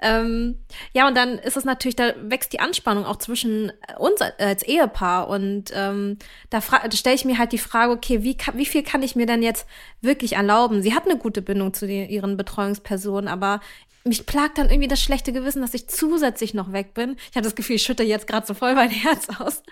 [0.00, 0.58] Ähm,
[0.92, 5.28] ja, und dann ist es natürlich, da wächst die Anspannung auch zwischen uns als Ehepaar.
[5.28, 6.18] Und ähm,
[6.50, 9.16] da, da stelle ich mir halt die Frage, okay, wie kann wie viel kann ich
[9.16, 9.66] mir denn jetzt
[10.00, 10.82] wirklich erlauben?
[10.82, 13.60] Sie hat eine gute Bindung zu den, ihren Betreuungspersonen, aber
[14.04, 17.16] mich plagt dann irgendwie das schlechte Gewissen, dass ich zusätzlich noch weg bin.
[17.30, 19.62] Ich habe das Gefühl, ich schütte jetzt gerade so voll mein Herz aus.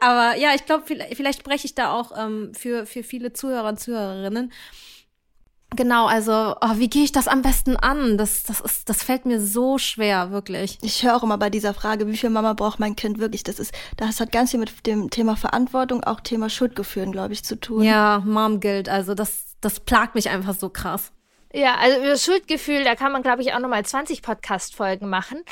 [0.00, 3.68] Aber ja, ich glaube, vielleicht, vielleicht spreche ich da auch ähm, für, für viele Zuhörer
[3.68, 4.52] und Zuhörerinnen.
[5.76, 8.16] Genau, also oh, wie gehe ich das am besten an?
[8.18, 10.78] Das, das, ist, das fällt mir so schwer, wirklich.
[10.82, 13.42] Ich höre auch immer bei dieser Frage, wie viel Mama braucht mein Kind wirklich?
[13.42, 17.44] Das ist, das hat ganz viel mit dem Thema Verantwortung, auch Thema Schuldgefühlen, glaube ich,
[17.44, 17.82] zu tun.
[17.82, 21.10] Ja, Mom Guilt, also das, das plagt mich einfach so krass.
[21.54, 25.44] Ja, also über Schuldgefühl, da kann man, glaube ich, auch nochmal 20 Podcast-Folgen machen.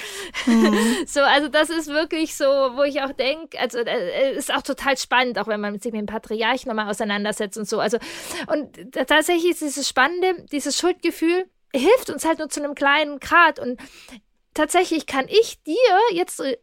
[0.46, 0.76] Mhm.
[1.06, 4.96] so, also das ist wirklich so, wo ich auch denke, also äh, ist auch total
[4.98, 7.78] spannend, auch wenn man sich mit dem Patriarch nochmal auseinandersetzt und so.
[7.78, 7.98] Also,
[8.48, 13.60] und tatsächlich ist dieses Spannende, dieses Schuldgefühl hilft uns halt nur zu einem kleinen Grad.
[13.60, 13.80] Und
[14.54, 15.76] tatsächlich kann ich dir
[16.10, 16.56] jetzt, äh,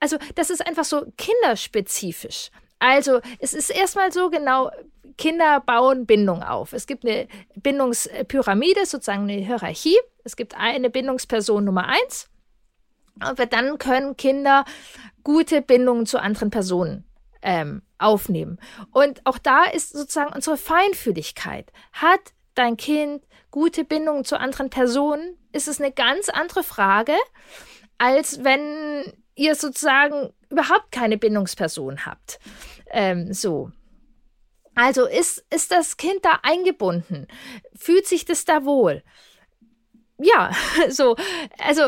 [0.00, 2.50] also das ist einfach so kinderspezifisch.
[2.78, 4.70] Also, es ist erstmal so genau,
[5.16, 6.72] Kinder bauen Bindung auf.
[6.72, 9.98] Es gibt eine Bindungspyramide, sozusagen eine Hierarchie.
[10.24, 12.28] Es gibt eine Bindungsperson Nummer eins.
[13.20, 14.64] Aber dann können Kinder
[15.24, 17.04] gute Bindungen zu anderen Personen
[17.42, 18.58] ähm, aufnehmen.
[18.92, 21.72] Und auch da ist sozusagen unsere Feinfühligkeit.
[21.92, 22.20] Hat
[22.54, 25.38] dein Kind gute Bindungen zu anderen Personen?
[25.52, 27.14] Ist es eine ganz andere Frage,
[27.96, 32.38] als wenn ihr sozusagen überhaupt keine Bindungsperson habt.
[32.90, 33.70] Ähm, so.
[34.74, 37.26] Also ist, ist das Kind da eingebunden?
[37.74, 39.02] Fühlt sich das da wohl?
[40.18, 40.50] Ja,
[40.88, 41.16] so,
[41.58, 41.82] also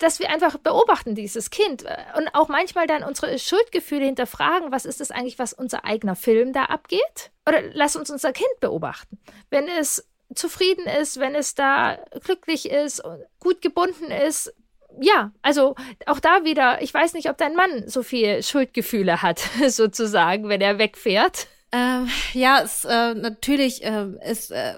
[0.00, 4.84] dass wir einfach beobachten, dieses Kind äh, und auch manchmal dann unsere Schuldgefühle hinterfragen, was
[4.84, 7.30] ist das eigentlich, was unser eigener Film da abgeht?
[7.46, 9.18] Oder lass uns unser Kind beobachten.
[9.50, 13.02] Wenn es zufrieden ist, wenn es da glücklich ist,
[13.40, 14.54] gut gebunden ist,
[15.00, 15.74] ja, also
[16.06, 20.60] auch da wieder, ich weiß nicht, ob dein Mann so viel Schuldgefühle hat, sozusagen, wenn
[20.60, 21.48] er wegfährt.
[21.72, 24.74] Ähm, ja, es, äh, natürlich äh, ist, äh,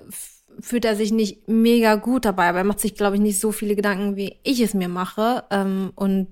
[0.61, 3.53] fühlt er sich nicht mega gut dabei, aber er macht sich, glaube ich, nicht so
[3.53, 5.45] viele Gedanken, wie ich es mir mache.
[5.51, 6.29] Ähm, und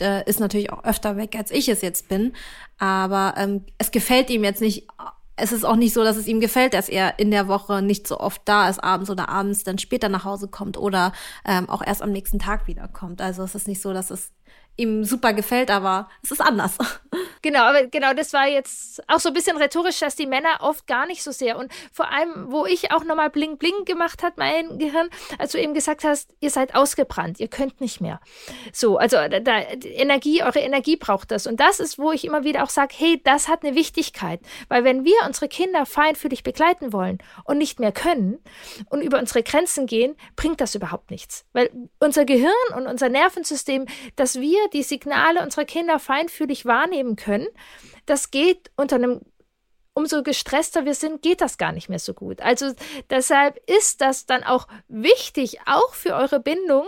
[0.00, 2.34] äh, ist natürlich auch öfter weg, als ich es jetzt bin.
[2.78, 4.86] Aber ähm, es gefällt ihm jetzt nicht.
[5.36, 8.06] Es ist auch nicht so, dass es ihm gefällt, dass er in der Woche nicht
[8.06, 11.12] so oft da ist, abends oder abends dann später nach Hause kommt oder
[11.46, 13.22] ähm, auch erst am nächsten Tag wiederkommt.
[13.22, 14.32] Also es ist nicht so, dass es
[14.76, 16.78] ihm super gefällt, aber es ist anders.
[17.44, 20.86] Genau, aber genau, das war jetzt auch so ein bisschen rhetorisch, dass die Männer oft
[20.86, 24.38] gar nicht so sehr und vor allem, wo ich auch nochmal bling bling gemacht hat,
[24.38, 28.20] mein Gehirn, als du eben gesagt hast, ihr seid ausgebrannt, ihr könnt nicht mehr.
[28.72, 32.62] So, also da, Energie, eure Energie braucht das und das ist, wo ich immer wieder
[32.62, 37.18] auch sage, hey, das hat eine Wichtigkeit, weil wenn wir unsere Kinder feinfühlig begleiten wollen
[37.44, 38.38] und nicht mehr können
[38.90, 43.86] und über unsere Grenzen gehen, bringt das überhaupt nichts, weil unser Gehirn und unser Nervensystem,
[44.16, 47.48] dass wir die Signale unserer Kinder feinfühlig wahrnehmen können,
[48.06, 49.20] das geht unter einem
[49.94, 52.40] umso gestresster wir sind, geht das gar nicht mehr so gut.
[52.40, 52.72] Also
[53.10, 56.86] deshalb ist das dann auch wichtig, auch für eure Bindung,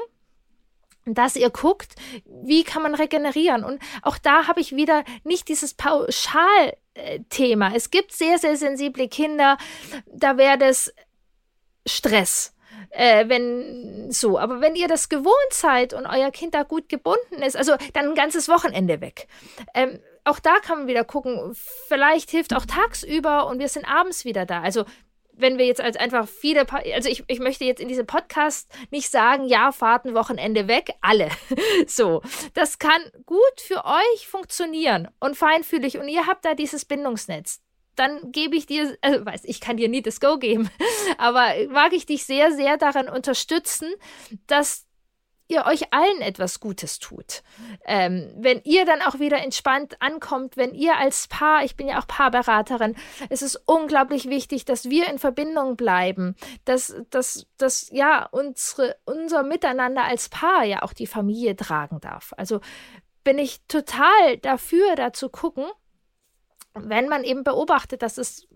[1.06, 3.64] dass ihr guckt, wie kann man regenerieren.
[3.64, 7.72] Und auch da habe ich wieder nicht dieses Pauschalthema.
[7.74, 9.58] Es gibt sehr, sehr sensible Kinder,
[10.06, 10.92] da wäre das
[11.86, 12.54] Stress
[12.90, 14.38] äh, wenn so.
[14.38, 18.08] Aber wenn ihr das gewohnt seid und euer Kind da gut gebunden ist, also dann
[18.08, 19.26] ein ganzes Wochenende weg.
[19.74, 21.54] Ähm, auch da kann man wieder gucken,
[21.88, 24.62] vielleicht hilft auch tagsüber und wir sind abends wieder da.
[24.62, 24.84] Also
[25.36, 29.10] wenn wir jetzt als einfach viele, also ich, ich möchte jetzt in diesem Podcast nicht
[29.10, 31.28] sagen, ja, fahrt ein Wochenende weg, alle.
[31.86, 32.22] So,
[32.54, 37.60] das kann gut für euch funktionieren und feinfühlig und ihr habt da dieses Bindungsnetz
[37.96, 40.68] dann gebe ich dir, also weiß, ich kann dir nie das Go geben,
[41.18, 43.92] aber mag ich dich sehr, sehr daran unterstützen,
[44.46, 44.83] dass
[45.48, 47.42] ihr euch allen etwas Gutes tut.
[47.84, 52.00] Ähm, wenn ihr dann auch wieder entspannt ankommt, wenn ihr als Paar, ich bin ja
[52.00, 52.96] auch Paarberaterin,
[53.28, 59.42] es ist unglaublich wichtig, dass wir in Verbindung bleiben, dass, dass, dass ja unsere, unser
[59.42, 62.32] Miteinander als Paar ja auch die Familie tragen darf.
[62.36, 62.60] Also
[63.22, 65.64] bin ich total dafür, da zu gucken,
[66.74, 68.48] wenn man eben beobachtet, dass es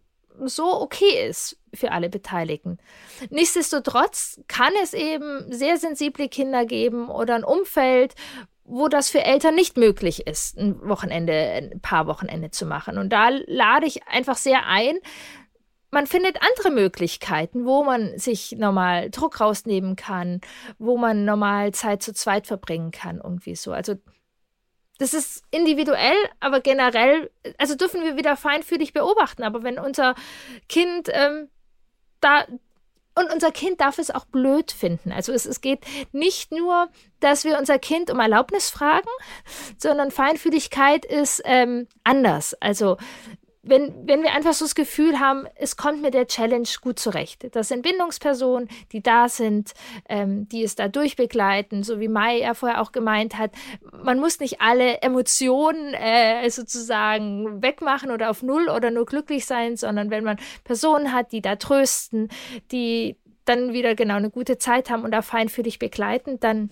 [0.44, 2.78] so okay ist für alle Beteiligten.
[3.30, 8.14] Nichtsdestotrotz kann es eben sehr sensible Kinder geben oder ein Umfeld,
[8.64, 12.98] wo das für Eltern nicht möglich ist, ein Wochenende, ein paar Wochenende zu machen.
[12.98, 14.98] Und da lade ich einfach sehr ein,
[15.90, 20.42] man findet andere Möglichkeiten, wo man sich normal Druck rausnehmen kann,
[20.78, 23.72] wo man normal Zeit zu zweit verbringen kann, irgendwie so.
[23.72, 23.94] Also
[24.98, 29.44] das ist individuell, aber generell, also dürfen wir wieder feinfühlig beobachten.
[29.44, 30.14] Aber wenn unser
[30.68, 31.48] Kind ähm,
[32.20, 32.44] da
[33.14, 35.10] und unser Kind darf es auch blöd finden.
[35.10, 35.80] Also es, es geht
[36.12, 36.88] nicht nur,
[37.20, 39.08] dass wir unser Kind um Erlaubnis fragen,
[39.76, 42.54] sondern Feinfühligkeit ist ähm, anders.
[42.60, 42.96] Also
[43.68, 47.46] wenn, wenn wir einfach so das Gefühl haben, es kommt mit der Challenge gut zurecht.
[47.54, 49.74] Das sind Bindungspersonen, die da sind,
[50.08, 53.52] ähm, die es da durchbegleiten, so wie Mai ja vorher auch gemeint hat.
[54.02, 59.76] Man muss nicht alle Emotionen äh, sozusagen wegmachen oder auf Null oder nur glücklich sein,
[59.76, 62.28] sondern wenn man Personen hat, die da trösten,
[62.72, 66.70] die dann wieder genau eine gute Zeit haben und da feinfühlig begleiten, dann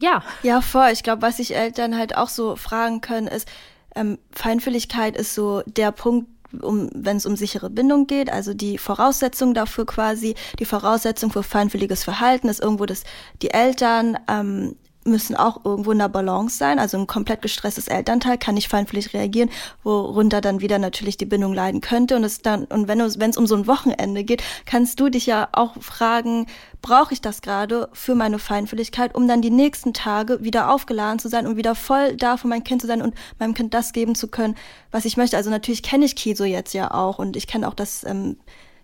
[0.00, 0.22] ja.
[0.42, 0.90] Ja, voll.
[0.92, 3.48] Ich glaube, was sich Eltern halt auch so fragen können, ist,
[3.94, 6.28] ähm, Feinfühligkeit ist so der Punkt,
[6.62, 11.42] um, wenn es um sichere Bindung geht, also die Voraussetzung dafür quasi, die Voraussetzung für
[11.42, 13.04] feinfühliges Verhalten ist irgendwo, dass
[13.42, 16.78] die Eltern ähm, müssen auch irgendwo in der Balance sein.
[16.78, 19.50] Also ein komplett gestresstes Elternteil kann nicht feinfühlig reagieren,
[19.82, 22.16] worunter dann wieder natürlich die Bindung leiden könnte.
[22.16, 25.48] Und es dann, und wenn es um so ein Wochenende geht, kannst du dich ja
[25.52, 26.46] auch fragen,
[26.82, 31.28] brauche ich das gerade für meine Feinfühligkeit, um dann die nächsten Tage wieder aufgeladen zu
[31.28, 34.14] sein und wieder voll da für mein Kind zu sein und meinem Kind das geben
[34.14, 34.54] zu können,
[34.90, 35.36] was ich möchte.
[35.36, 38.36] Also natürlich kenne ich Kiso jetzt ja auch und ich kenne auch das, ähm,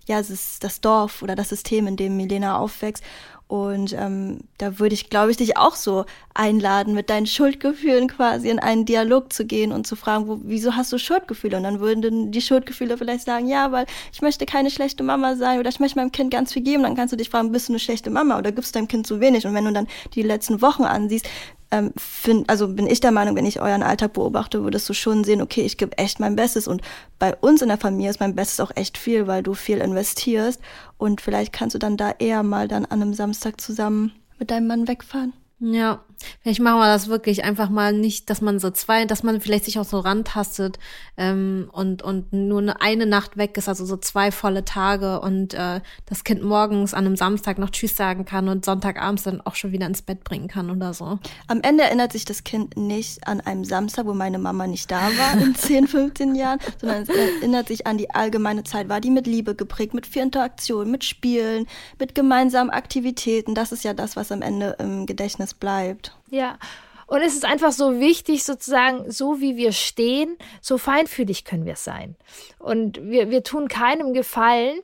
[0.07, 3.05] ja, ist das Dorf oder das System, in dem Milena aufwächst.
[3.51, 8.49] Und ähm, da würde ich, glaube ich, dich auch so einladen, mit deinen Schuldgefühlen quasi
[8.49, 11.57] in einen Dialog zu gehen und zu fragen, wo, wieso hast du Schuldgefühle?
[11.57, 15.59] Und dann würden die Schuldgefühle vielleicht sagen, ja, weil ich möchte keine schlechte Mama sein
[15.59, 16.85] oder ich möchte meinem Kind ganz viel geben.
[16.85, 19.19] Dann kannst du dich fragen, bist du eine schlechte Mama oder gibst deinem Kind zu
[19.19, 19.45] wenig?
[19.45, 21.27] Und wenn du dann die letzten Wochen ansiehst,
[21.71, 25.25] ähm, find, also bin ich der Meinung, wenn ich euren Alltag beobachte, würdest du schon
[25.25, 26.67] sehen, okay, ich gebe echt mein Bestes.
[26.67, 26.83] Und
[27.19, 30.61] bei uns in der Familie ist mein Bestes auch echt viel, weil du viel investierst.
[30.99, 34.67] Und vielleicht kannst du dann da eher mal dann an einem Samstag zusammen mit deinem
[34.67, 35.33] Mann wegfahren.
[35.61, 36.03] Ja,
[36.43, 39.65] Vielleicht machen wir das wirklich einfach mal nicht, dass man so zwei, dass man vielleicht
[39.65, 40.79] sich auch so rantastet
[41.17, 45.81] ähm, und, und nur eine, Nacht weg ist, also so zwei volle Tage und äh,
[46.07, 49.73] das Kind morgens an einem Samstag noch Tschüss sagen kann und Sonntagabends dann auch schon
[49.73, 51.19] wieder ins Bett bringen kann oder so.
[51.49, 55.01] Am Ende erinnert sich das Kind nicht an einem Samstag, wo meine Mama nicht da
[55.01, 59.11] war in 10, 15 Jahren, sondern es erinnert sich an die allgemeine Zeit, war die
[59.11, 61.67] mit Liebe geprägt, mit viel Interaktion, mit Spielen,
[61.99, 63.55] mit gemeinsamen Aktivitäten.
[63.55, 66.10] Das ist ja das, was am Ende im Gedächtnis bleibt.
[66.29, 66.59] Ja.
[67.07, 71.75] Und es ist einfach so wichtig, sozusagen, so wie wir stehen, so feinfühlig können wir
[71.75, 72.15] sein.
[72.61, 74.79] Und wir, wir tun keinem Gefallen,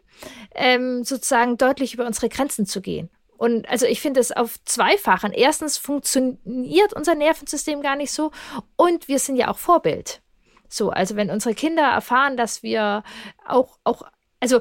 [0.53, 3.11] ähm, sozusagen deutlich über unsere Grenzen zu gehen.
[3.37, 5.33] Und also ich finde es auf zweifachen.
[5.33, 8.33] Erstens funktioniert unser Nervensystem gar nicht so
[8.77, 10.21] und wir sind ja auch Vorbild.
[10.69, 13.05] So, also wenn unsere Kinder erfahren, dass wir
[13.47, 14.03] auch, auch,
[14.41, 14.61] also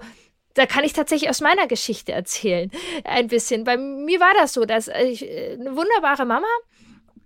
[0.55, 2.71] da kann ich tatsächlich aus meiner Geschichte erzählen,
[3.03, 3.63] ein bisschen.
[3.63, 6.47] Bei mir war das so, dass ich eine wunderbare Mama,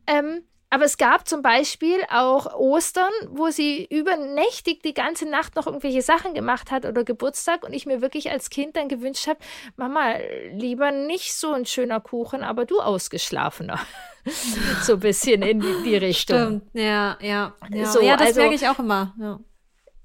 [0.07, 5.65] ähm, aber es gab zum Beispiel auch Ostern, wo sie übernächtig die ganze Nacht noch
[5.65, 9.39] irgendwelche Sachen gemacht hat oder Geburtstag und ich mir wirklich als Kind dann gewünscht habe,
[9.77, 10.13] Mama,
[10.53, 13.79] lieber nicht so ein schöner Kuchen, aber du ausgeschlafener.
[14.83, 16.37] so ein bisschen in die, die Richtung.
[16.37, 17.55] Stimmt, ja, ja.
[17.71, 19.15] Ja, So, ja das also- merke ich auch immer.
[19.19, 19.39] Ja.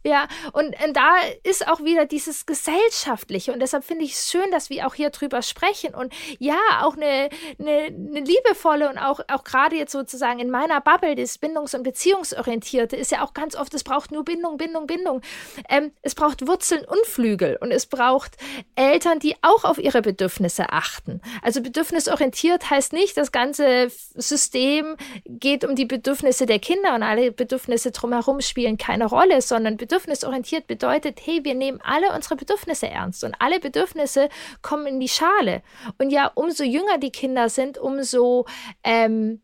[0.06, 3.52] Ja, und, und da ist auch wieder dieses Gesellschaftliche.
[3.52, 5.94] Und deshalb finde ich es schön, dass wir auch hier drüber sprechen.
[5.94, 10.82] Und ja, auch eine, eine, eine liebevolle und auch, auch gerade jetzt sozusagen in meiner
[10.82, 14.86] Bubble, das Bindungs- und Beziehungsorientierte, ist ja auch ganz oft, es braucht nur Bindung, Bindung,
[14.86, 15.22] Bindung.
[15.70, 17.56] Ähm, es braucht Wurzeln und Flügel.
[17.62, 18.32] Und es braucht
[18.76, 21.22] Eltern, die auch auf ihre Bedürfnisse achten.
[21.40, 27.32] Also bedürfnisorientiert heißt nicht, das ganze System geht um die Bedürfnisse der Kinder und alle
[27.32, 33.22] Bedürfnisse drumherum spielen keine Rolle, sondern bedürfnisorientiert bedeutet, hey, wir nehmen alle unsere Bedürfnisse ernst
[33.24, 34.28] und alle Bedürfnisse
[34.62, 35.62] kommen in die Schale.
[35.98, 38.46] Und ja, umso jünger die Kinder sind, umso
[38.82, 39.40] ähm,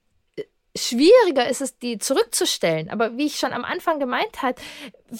[0.77, 2.91] schwieriger ist es, die zurückzustellen.
[2.91, 4.61] Aber wie ich schon am Anfang gemeint habe,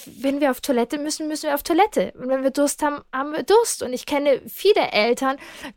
[0.07, 2.13] wenn wir auf Toilette müssen, müssen wir auf Toilette.
[2.19, 3.83] Und wenn wir Durst haben, haben wir Durst.
[3.83, 5.37] Und ich kenne viele Eltern,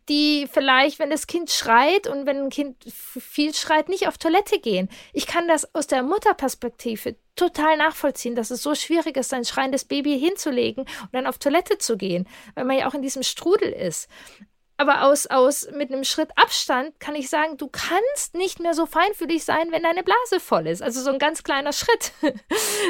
[0.10, 4.60] die vielleicht, wenn das Kind schreit und wenn ein Kind viel schreit, nicht auf Toilette
[4.60, 4.90] gehen.
[5.12, 9.86] Ich kann das aus der Mutterperspektive total nachvollziehen, dass es so schwierig ist, sein schreiendes
[9.86, 13.72] Baby hinzulegen und dann auf Toilette zu gehen, weil man ja auch in diesem Strudel
[13.72, 14.08] ist.
[14.78, 18.86] Aber aus, aus mit einem Schritt Abstand kann ich sagen, du kannst nicht mehr so
[18.86, 20.82] feinfühlig sein, wenn deine Blase voll ist.
[20.82, 22.12] Also so ein ganz kleiner Schritt.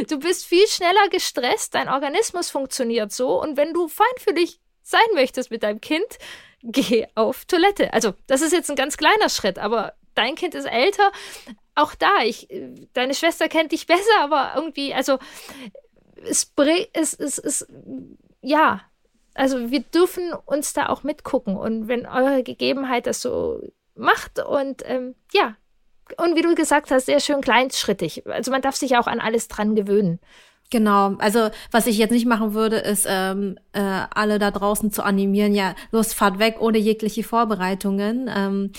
[0.08, 3.40] Du bist viel schneller gestresst, dein Organismus funktioniert so.
[3.40, 6.18] Und wenn du feinfühlig sein möchtest mit deinem Kind,
[6.64, 7.94] geh auf Toilette.
[7.94, 11.12] Also, das ist jetzt ein ganz kleiner Schritt, aber dein Kind ist älter.
[11.76, 12.48] Auch da, ich,
[12.94, 15.20] deine Schwester kennt dich besser, aber irgendwie, also,
[16.26, 16.52] es,
[16.94, 17.68] es, es, es,
[18.42, 18.82] ja,
[19.34, 23.62] also wir dürfen uns da auch mitgucken und wenn eure Gegebenheit das so
[23.96, 25.56] macht und ähm, ja,
[26.18, 28.28] und wie du gesagt hast, sehr schön kleinschrittig.
[28.28, 30.20] Also man darf sich auch an alles dran gewöhnen.
[30.70, 35.04] Genau, also was ich jetzt nicht machen würde, ist ähm, äh, alle da draußen zu
[35.04, 38.30] animieren, ja, los, fahrt weg ohne jegliche Vorbereitungen.
[38.34, 38.72] Ähm,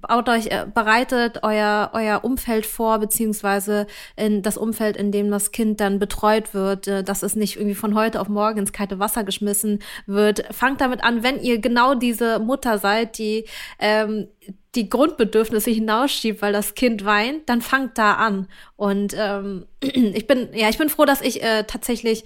[0.00, 5.52] baut euch, äh, bereitet euer, euer Umfeld vor, beziehungsweise in das Umfeld, in dem das
[5.52, 8.98] Kind dann betreut wird, äh, dass es nicht irgendwie von heute auf morgen ins kalte
[8.98, 10.44] Wasser geschmissen wird.
[10.54, 13.44] Fangt damit an, wenn ihr genau diese Mutter seid, die
[13.78, 14.28] ähm,
[14.74, 18.48] die Grundbedürfnisse hinausschiebt, weil das Kind weint, dann fangt da an.
[18.76, 22.24] Und ähm, ich bin, ja, ich bin froh, dass ich äh, tatsächlich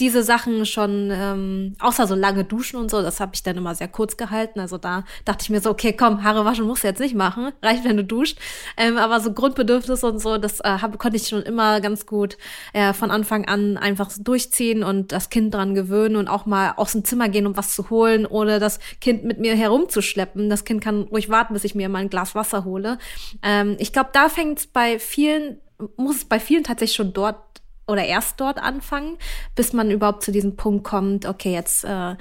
[0.00, 3.74] diese Sachen schon, ähm, außer so lange duschen und so, das habe ich dann immer
[3.74, 4.58] sehr kurz gehalten.
[4.58, 7.52] Also da dachte ich mir so, okay, komm, Haare waschen musst du jetzt nicht machen,
[7.62, 8.38] reicht, wenn du duscht.
[8.76, 12.38] Ähm, aber so Grundbedürfnisse und so, das äh, hab, konnte ich schon immer ganz gut
[12.72, 16.92] äh, von Anfang an einfach durchziehen und das Kind dran gewöhnen und auch mal aus
[16.92, 20.48] dem Zimmer gehen, um was zu holen, ohne das Kind mit mir herumzuschleppen.
[20.48, 22.98] Das Kind kann ruhig warten, bis ich mir mal ein Glas Wasser hole.
[23.42, 25.58] Ähm, ich glaube, da fängt es bei vielen,
[25.96, 27.59] muss es bei vielen tatsächlich schon dort
[27.90, 29.18] oder erst dort anfangen,
[29.54, 32.16] bis man überhaupt zu diesem Punkt kommt, okay, jetzt äh,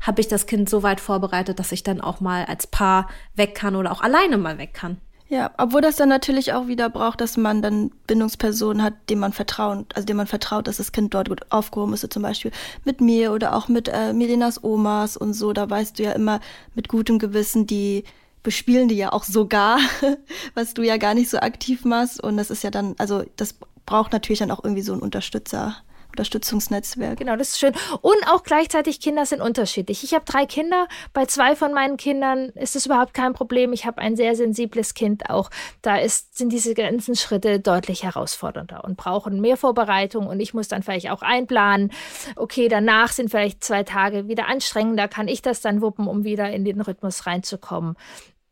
[0.00, 3.54] habe ich das Kind so weit vorbereitet, dass ich dann auch mal als Paar weg
[3.54, 4.98] kann oder auch alleine mal weg kann.
[5.30, 9.32] Ja, obwohl das dann natürlich auch wieder braucht, dass man dann Bindungspersonen hat, denen man
[9.32, 12.50] vertraut, also dem man vertraut, dass das Kind dort gut aufgehoben ist, zum Beispiel
[12.84, 15.52] mit mir oder auch mit äh, Milenas Omas und so.
[15.52, 16.40] Da weißt du ja immer
[16.74, 18.02] mit gutem Gewissen, die
[18.42, 19.78] bespielen die ja auch sogar,
[20.54, 22.20] was du ja gar nicht so aktiv machst.
[22.20, 23.54] Und das ist ja dann, also das
[23.90, 25.74] braucht natürlich dann auch irgendwie so ein Unterstützer,
[26.10, 27.18] Unterstützungsnetzwerk.
[27.18, 27.74] Genau, das ist schön.
[28.00, 30.04] Und auch gleichzeitig, Kinder sind unterschiedlich.
[30.04, 30.86] Ich habe drei Kinder.
[31.12, 33.72] Bei zwei von meinen Kindern ist es überhaupt kein Problem.
[33.72, 35.50] Ich habe ein sehr sensibles Kind auch.
[35.82, 40.28] Da ist, sind diese ganzen Schritte deutlich herausfordernder und brauchen mehr Vorbereitung.
[40.28, 41.90] Und ich muss dann vielleicht auch einplanen.
[42.36, 45.08] Okay, danach sind vielleicht zwei Tage wieder anstrengender.
[45.08, 47.96] Kann ich das dann wuppen, um wieder in den Rhythmus reinzukommen?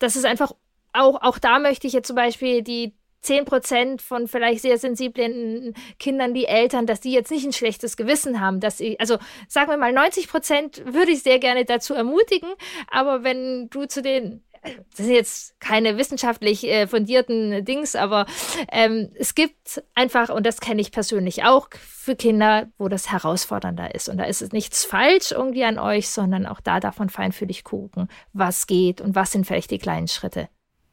[0.00, 0.52] Das ist einfach
[0.92, 5.74] auch, auch da möchte ich jetzt zum Beispiel die 10 Prozent von vielleicht sehr sensiblen
[5.98, 9.70] Kindern, die Eltern, dass die jetzt nicht ein schlechtes Gewissen haben, dass sie, also sagen
[9.70, 12.50] wir mal, 90 Prozent würde ich sehr gerne dazu ermutigen,
[12.88, 18.26] aber wenn du zu den das sind jetzt keine wissenschaftlich äh, fundierten Dings, aber
[18.72, 23.94] ähm, es gibt einfach, und das kenne ich persönlich auch, für Kinder, wo das herausfordernder
[23.94, 24.08] ist.
[24.08, 28.08] Und da ist es nichts falsch irgendwie an euch, sondern auch da davon feinfühlig gucken,
[28.32, 30.48] was geht und was sind vielleicht die kleinen Schritte.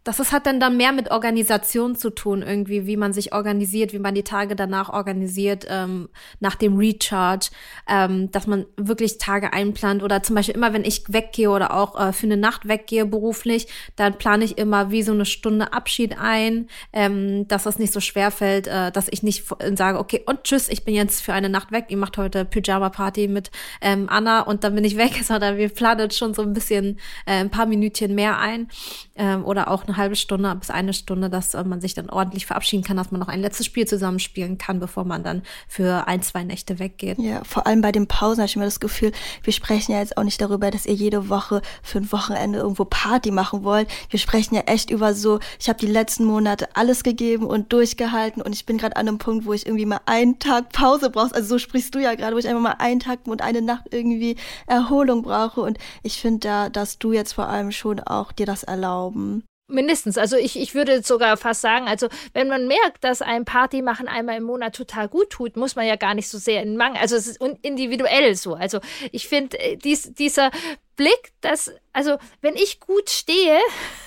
[0.06, 3.92] Das ist, hat dann dann mehr mit Organisation zu tun, irgendwie, wie man sich organisiert,
[3.92, 7.48] wie man die Tage danach organisiert, ähm, nach dem Recharge,
[7.90, 12.00] ähm, dass man wirklich Tage einplant oder zum Beispiel immer, wenn ich weggehe oder auch
[12.00, 16.20] äh, für eine Nacht weggehe beruflich, dann plane ich immer wie so eine Stunde Abschied
[16.20, 19.44] ein, ähm, dass das nicht so schwer fällt, äh, dass ich nicht
[19.74, 23.28] sage, okay, und tschüss, ich bin jetzt für eine Nacht weg, ihr macht heute Pyjama-Party
[23.28, 23.50] mit
[23.82, 27.40] ähm, Anna und dann bin ich weg, sondern wir planen schon so ein bisschen äh,
[27.40, 28.68] ein paar Minütchen mehr ein
[29.16, 32.46] ähm, oder auch eine halbe Stunde bis eine Stunde, dass äh, man sich dann ordentlich
[32.46, 36.22] verabschieden kann, dass man noch ein letztes Spiel zusammenspielen kann, bevor man dann für ein,
[36.22, 37.18] zwei Nächte weggeht.
[37.20, 39.12] Ja, vor allem bei den Pausen habe ich immer das Gefühl,
[39.44, 42.86] wir sprechen ja jetzt auch nicht darüber, dass ihr jede Woche für ein Wochenende irgendwo
[42.86, 43.88] Party machen wollt.
[44.10, 48.42] Wir sprechen ja echt über so, ich habe die letzten Monate alles gegeben und durchgehalten
[48.42, 51.34] und ich bin gerade an einem Punkt, wo ich irgendwie mal einen Tag Pause brauche.
[51.34, 53.88] Also so sprichst du ja gerade, wo ich einfach mal einen Tag und eine Nacht
[53.92, 54.36] irgendwie
[54.68, 55.62] Erholung brauche.
[55.62, 59.44] Und ich finde da, dass du jetzt vor allem schon auch dir das erlauben.
[59.68, 60.20] Mindestens.
[60.20, 64.08] Also ich, ich würde sogar fast sagen, also wenn man merkt, dass ein Party machen
[64.08, 67.02] einmal im Monat total gut tut, muss man ja gar nicht so sehr in Mangel.
[67.02, 68.54] Also es ist individuell so.
[68.54, 68.80] Also
[69.12, 70.52] ich finde äh, dies, dieser
[70.96, 73.60] Blick, dass, also wenn ich gut stehe,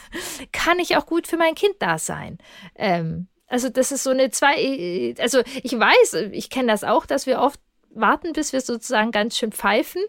[0.53, 2.39] kann ich auch gut für mein Kind da sein.
[2.77, 7.05] Ähm, also das ist so eine zwei, äh, also ich weiß, ich kenne das auch,
[7.05, 7.59] dass wir oft
[8.01, 10.03] warten, bis wir sozusagen ganz schön pfeifen.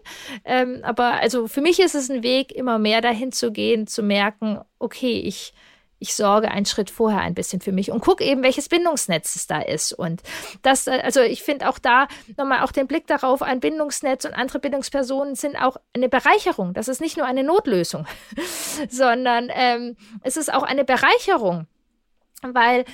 [0.44, 4.02] Ähm, aber also für mich ist es ein Weg, immer mehr dahin zu gehen, zu
[4.02, 5.52] merken, okay, ich,
[5.98, 9.46] ich sorge einen Schritt vorher ein bisschen für mich und gucke eben, welches Bindungsnetz es
[9.46, 9.92] da ist.
[9.92, 10.22] Und
[10.62, 14.32] das, äh, also ich finde auch da nochmal auch den Blick darauf, ein Bindungsnetz und
[14.32, 16.72] andere Bindungspersonen sind auch eine Bereicherung.
[16.72, 18.06] Das ist nicht nur eine Notlösung,
[18.88, 21.66] sondern ähm, es ist auch eine Bereicherung.
[22.42, 22.86] Weil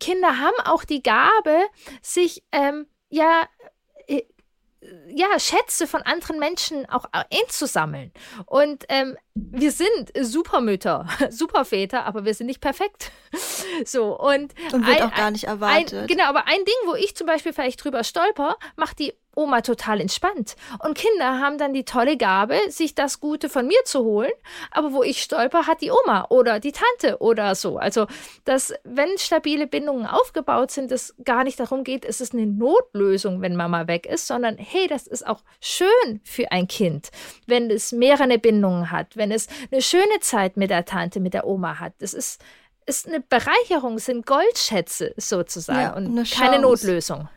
[0.00, 1.58] Kinder haben auch die Gabe,
[2.00, 3.46] sich ähm, ja
[5.08, 8.12] ja, Schätze von anderen Menschen auch einzusammeln.
[8.46, 13.12] Und ähm, wir sind Supermütter, Superväter, aber wir sind nicht perfekt.
[13.84, 15.94] So, und, und wird ein, auch gar nicht erwartet.
[15.94, 19.60] Ein, genau, aber ein Ding, wo ich zum Beispiel vielleicht drüber stolper, macht die Oma
[19.60, 20.56] total entspannt.
[20.84, 24.32] Und Kinder haben dann die tolle Gabe, sich das Gute von mir zu holen.
[24.72, 27.78] Aber wo ich stolper, hat die Oma oder die Tante oder so.
[27.78, 28.06] Also,
[28.44, 33.40] dass, wenn stabile Bindungen aufgebaut sind, es gar nicht darum geht, es ist eine Notlösung,
[33.40, 37.10] wenn Mama weg ist, sondern hey, das ist auch schön für ein Kind,
[37.46, 41.46] wenn es mehrere Bindungen hat, wenn es eine schöne Zeit mit der Tante, mit der
[41.46, 41.92] Oma hat.
[42.00, 42.42] Das ist,
[42.86, 47.28] ist eine Bereicherung, sind Goldschätze sozusagen ja, und keine Notlösung.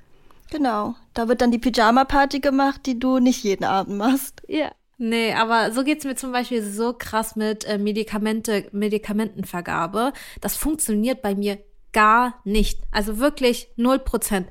[0.51, 0.95] Genau.
[1.13, 4.43] Da wird dann die Pyjama-Party gemacht, die du nicht jeden Abend machst.
[4.47, 4.71] Ja.
[4.97, 10.13] Nee, aber so geht's mir zum Beispiel so krass mit äh, Medikamente, Medikamentenvergabe.
[10.41, 11.57] Das funktioniert bei mir
[11.91, 12.79] gar nicht.
[12.91, 14.49] Also wirklich null Prozent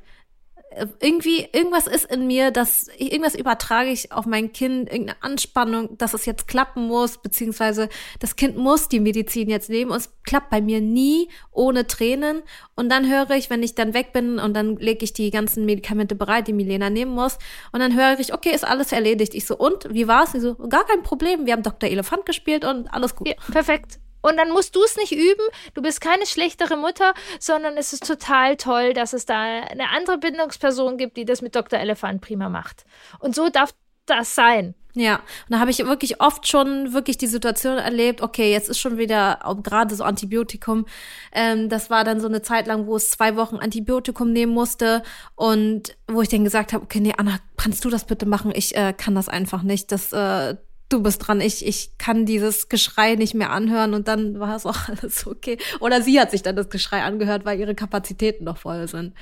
[1.01, 6.15] irgendwie, irgendwas ist in mir, dass irgendwas übertrage ich auf mein Kind, irgendeine Anspannung, dass
[6.15, 7.89] es jetzt klappen muss, beziehungsweise
[8.21, 12.43] das Kind muss die Medizin jetzt nehmen und es klappt bei mir nie ohne Tränen.
[12.77, 15.67] Und dann höre ich, wenn ich dann weg bin und dann lege ich die ganzen
[15.67, 17.39] Medikamente bereit, die Milena nehmen muss.
[17.73, 19.35] Und dann höre ich, okay, ist alles erledigt.
[19.35, 20.35] Ich so, und wie war's?
[20.35, 21.47] Ich so, gar kein Problem.
[21.47, 21.91] Wir haben Dr.
[21.91, 23.29] Elefant gespielt und alles gut.
[23.29, 24.00] Ja, perfekt.
[24.23, 25.45] Und dann musst du es nicht üben.
[25.75, 30.19] Du bist keine schlechtere Mutter, sondern es ist total toll, dass es da eine andere
[30.19, 31.79] Bindungsperson gibt, die das mit Dr.
[31.79, 32.85] Elefant prima macht.
[33.19, 33.73] Und so darf
[34.07, 34.75] das sein.
[34.95, 38.81] Ja, und da habe ich wirklich oft schon wirklich die Situation erlebt, okay, jetzt ist
[38.81, 40.87] schon wieder gerade so Antibiotikum.
[41.33, 45.03] Ähm, das war dann so eine Zeit lang, wo es zwei Wochen Antibiotikum nehmen musste
[45.37, 48.53] und wo ich dann gesagt habe, okay, nee, Anna, kannst du das bitte machen?
[48.55, 49.93] Ich äh, kann das einfach nicht.
[49.93, 50.57] Das äh,
[50.93, 54.67] du bist dran, ich, ich kann dieses Geschrei nicht mehr anhören und dann war es
[54.67, 55.59] auch alles okay.
[55.81, 59.15] Oder sie hat sich dann das Geschrei angehört, weil ihre Kapazitäten noch voll sind.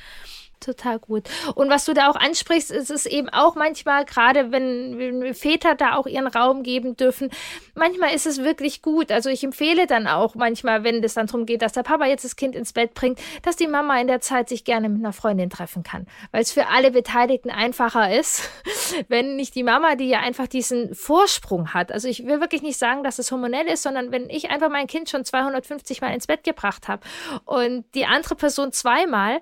[0.60, 1.28] Total gut.
[1.54, 5.76] Und was du da auch ansprichst, ist es eben auch manchmal, gerade wenn, wenn Väter
[5.76, 7.30] da auch ihren Raum geben dürfen,
[7.74, 9.12] manchmal ist es wirklich gut.
[9.12, 12.24] Also ich empfehle dann auch manchmal, wenn es dann darum geht, dass der Papa jetzt
[12.24, 15.12] das Kind ins Bett bringt, dass die Mama in der Zeit sich gerne mit einer
[15.12, 16.06] Freundin treffen kann.
[16.32, 18.50] Weil es für alle Beteiligten einfacher ist,
[19.08, 21.92] wenn nicht die Mama, die ja einfach diesen Vorsprung hat.
[21.92, 24.88] Also ich will wirklich nicht sagen, dass es hormonell ist, sondern wenn ich einfach mein
[24.88, 27.02] Kind schon 250 Mal ins Bett gebracht habe
[27.44, 29.40] und die andere Person zweimal,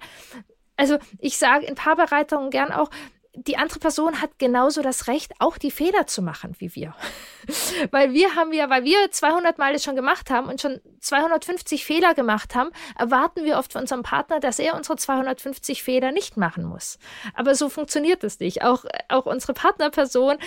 [0.76, 2.90] also ich sage in Paarbereitungen gern auch,
[3.36, 6.94] die andere Person hat genauso das Recht, auch die Fehler zu machen wie wir.
[7.90, 11.84] weil wir haben ja, weil wir 200 Mal das schon gemacht haben und schon 250
[11.84, 16.36] Fehler gemacht haben, erwarten wir oft von unserem Partner, dass er unsere 250 Fehler nicht
[16.36, 16.98] machen muss.
[17.34, 18.62] Aber so funktioniert es nicht.
[18.62, 20.38] Auch, auch unsere Partnerperson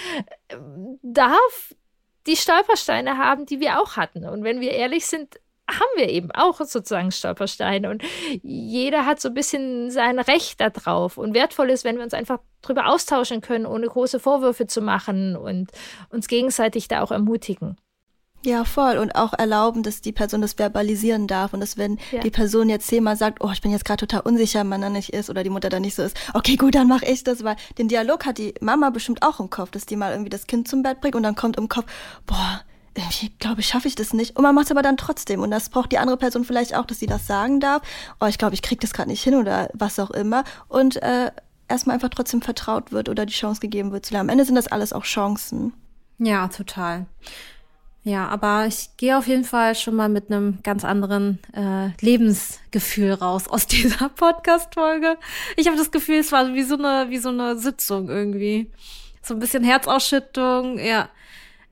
[0.47, 0.57] äh,
[1.03, 1.75] darf
[2.25, 4.27] die Stolpersteine haben, die wir auch hatten.
[4.27, 5.39] Und wenn wir ehrlich sind,
[5.69, 8.03] haben wir eben auch sozusagen Stolpersteine und
[8.43, 12.39] jeder hat so ein bisschen sein Recht darauf und wertvoll ist, wenn wir uns einfach
[12.61, 15.71] darüber austauschen können, ohne große Vorwürfe zu machen und
[16.09, 17.77] uns gegenseitig da auch ermutigen.
[18.45, 18.97] Ja, voll.
[18.97, 21.53] Und auch erlauben, dass die Person das verbalisieren darf.
[21.53, 22.21] Und dass wenn ja.
[22.21, 25.09] die Person jetzt zehnmal sagt, oh, ich bin jetzt gerade total unsicher, man da nicht
[25.09, 27.57] ist oder die Mutter da nicht so ist, okay, gut, dann mache ich das, weil
[27.77, 30.67] den Dialog hat die Mama bestimmt auch im Kopf, dass die mal irgendwie das Kind
[30.67, 31.91] zum Bett bringt und dann kommt im Kopf,
[32.25, 32.61] boah,
[32.95, 34.35] ich glaube, schaffe ich das nicht.
[34.35, 35.41] Und man macht es aber dann trotzdem.
[35.41, 37.81] Und das braucht die andere Person vielleicht auch, dass sie das sagen darf.
[38.19, 40.43] Oh, ich glaube, ich kriege das gerade nicht hin oder was auch immer.
[40.67, 41.31] Und äh,
[41.67, 44.29] erstmal einfach trotzdem vertraut wird oder die Chance gegeben wird zu lernen.
[44.29, 45.73] Am Ende sind das alles auch Chancen.
[46.17, 47.05] Ja, total.
[48.03, 53.13] Ja, aber ich gehe auf jeden Fall schon mal mit einem ganz anderen äh, Lebensgefühl
[53.13, 55.17] raus aus dieser Podcast-Folge.
[55.57, 58.71] Ich habe das Gefühl, es war wie so eine, wie so eine Sitzung irgendwie.
[59.21, 61.09] So ein bisschen Herzausschüttung, ja.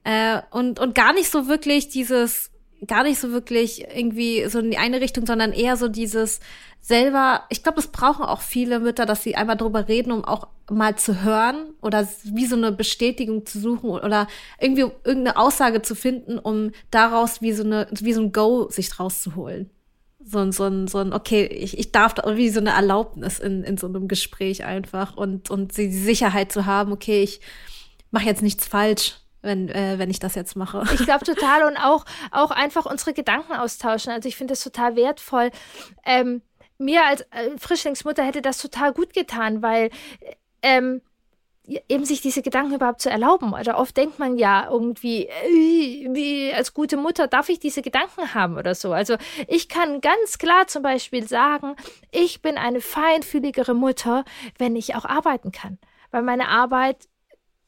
[0.08, 2.50] Äh, und, und gar nicht so wirklich dieses,
[2.88, 6.40] gar nicht so wirklich irgendwie so in die eine Richtung, sondern eher so dieses
[6.80, 10.48] selber, ich glaube, das brauchen auch viele Mütter, dass sie einmal drüber reden, um auch
[10.72, 14.30] mal zu hören oder wie so eine Bestätigung zu suchen oder
[14.62, 18.98] irgendwie irgendeine Aussage zu finden, um daraus wie so eine, wie so ein Go sich
[18.98, 19.70] rauszuholen.
[20.24, 23.40] So ein, so ein, so ein, okay, ich, ich darf da wie so eine Erlaubnis
[23.40, 27.42] in, in so einem Gespräch einfach und, und die Sicherheit zu haben, okay, ich
[28.10, 30.84] mache jetzt nichts falsch wenn, äh, wenn ich das jetzt mache.
[30.94, 34.12] Ich glaube total und auch, auch einfach unsere Gedanken austauschen.
[34.12, 35.52] Also ich finde das total wertvoll.
[36.06, 36.42] Ähm,
[36.78, 39.90] mir als äh, Frischlingsmutter hätte das total gut getan, weil
[40.62, 41.02] ähm,
[41.90, 43.54] eben sich diese Gedanken überhaupt zu erlauben.
[43.54, 48.34] Oder oft denkt man ja irgendwie, äh, wie als gute Mutter darf ich diese Gedanken
[48.34, 48.94] haben oder so.
[48.94, 49.18] Also
[49.48, 51.76] ich kann ganz klar zum Beispiel sagen,
[52.12, 54.24] ich bin eine feinfühligere Mutter,
[54.58, 55.78] wenn ich auch arbeiten kann.
[56.12, 57.08] Weil meine Arbeit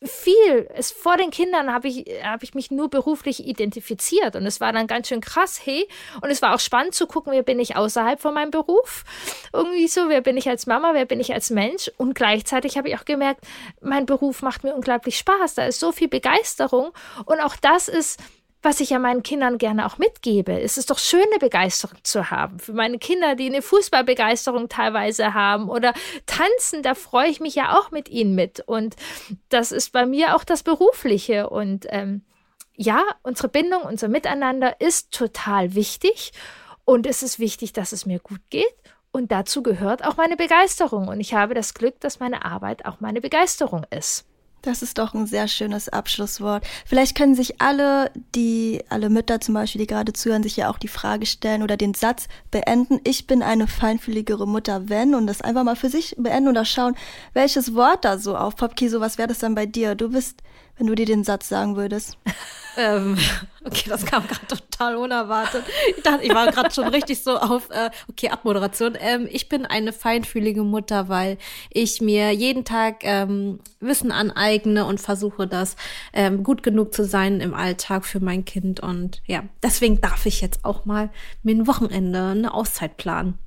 [0.01, 0.69] viel.
[0.73, 4.71] Es, vor den Kindern habe ich, hab ich mich nur beruflich identifiziert und es war
[4.71, 5.87] dann ganz schön krass, hey.
[6.21, 9.03] Und es war auch spannend zu gucken, wer bin ich außerhalb von meinem Beruf.
[9.51, 11.91] Irgendwie so, wer bin ich als Mama, wer bin ich als Mensch.
[11.97, 13.45] Und gleichzeitig habe ich auch gemerkt,
[13.81, 15.55] mein Beruf macht mir unglaublich Spaß.
[15.55, 16.91] Da ist so viel Begeisterung.
[17.25, 18.19] Und auch das ist
[18.61, 20.59] was ich ja meinen Kindern gerne auch mitgebe.
[20.59, 22.59] Es ist doch schön, eine Begeisterung zu haben.
[22.59, 25.93] Für meine Kinder, die eine Fußballbegeisterung teilweise haben oder
[26.25, 28.59] tanzen, da freue ich mich ja auch mit ihnen mit.
[28.59, 28.95] Und
[29.47, 31.49] das ist bei mir auch das Berufliche.
[31.49, 32.23] Und ähm,
[32.75, 36.33] ja, unsere Bindung, unser Miteinander ist total wichtig.
[36.83, 38.65] Und es ist wichtig, dass es mir gut geht.
[39.11, 41.07] Und dazu gehört auch meine Begeisterung.
[41.07, 44.25] Und ich habe das Glück, dass meine Arbeit auch meine Begeisterung ist.
[44.61, 46.65] Das ist doch ein sehr schönes Abschlusswort.
[46.85, 50.77] Vielleicht können sich alle, die, alle Mütter zum Beispiel, die gerade zuhören, sich ja auch
[50.77, 52.99] die Frage stellen oder den Satz beenden.
[53.05, 56.95] Ich bin eine feinfühligere Mutter, wenn, und das einfach mal für sich beenden oder schauen,
[57.33, 58.75] welches Wort da so aufpoppt.
[58.75, 59.95] Kiso, was wäre das dann bei dir?
[59.95, 60.41] Du bist,
[60.79, 62.17] wenn du dir den Satz sagen würdest.
[62.77, 63.17] Ähm,
[63.65, 65.65] okay, das kam gerade total unerwartet.
[65.97, 68.95] Ich dachte, ich war gerade schon richtig so auf, äh, okay, Abmoderation.
[69.01, 71.37] Ähm, ich bin eine feinfühlige Mutter, weil
[71.71, 75.75] ich mir jeden Tag ähm, Wissen aneigne und versuche, das
[76.43, 78.79] gut genug zu sein im Alltag für mein Kind.
[78.79, 81.09] Und ja, deswegen darf ich jetzt auch mal
[81.43, 83.37] mir ein Wochenende eine Auszeit planen.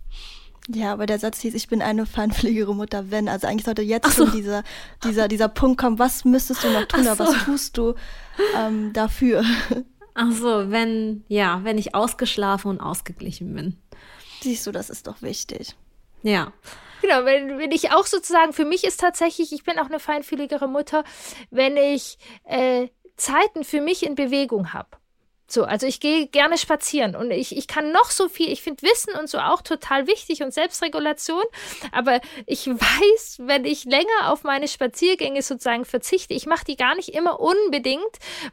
[0.69, 3.29] Ja, aber der Satz hieß, ich bin eine feinpflegere Mutter, wenn.
[3.29, 4.25] Also eigentlich sollte jetzt so.
[4.27, 4.63] schon dieser,
[5.05, 7.11] dieser, dieser Punkt kommen, was müsstest du noch tun, so.
[7.11, 7.95] oder was tust du
[8.57, 9.45] ähm, dafür?
[10.15, 13.77] Ach so, wenn, ja, wenn ich ausgeschlafen und ausgeglichen bin.
[14.43, 15.75] Siehst du, das ist doch wichtig.
[16.23, 16.53] Ja.
[17.01, 20.69] Genau, wenn, wenn ich auch sozusagen, für mich ist tatsächlich, ich bin auch eine feinfühligere
[20.69, 21.03] Mutter,
[21.51, 24.89] wenn ich äh, Zeiten für mich in Bewegung habe.
[25.53, 28.81] So, also ich gehe gerne spazieren und ich, ich kann noch so viel, ich finde
[28.85, 31.43] Wissen und so auch total wichtig und Selbstregulation,
[31.93, 36.95] aber ich weiß, wenn ich länger auf meine Spaziergänge sozusagen verzichte, ich mache die gar
[36.95, 38.01] nicht immer unbedingt,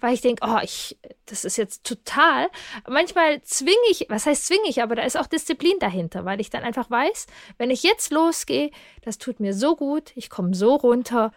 [0.02, 2.50] weil ich denke, oh, ich, das ist jetzt total.
[2.86, 6.50] Manchmal zwinge ich, was heißt zwinge ich, aber da ist auch Disziplin dahinter, weil ich
[6.50, 7.28] dann einfach weiß,
[7.58, 8.72] wenn ich jetzt losgehe,
[9.04, 11.32] das tut mir so gut, ich komme so runter,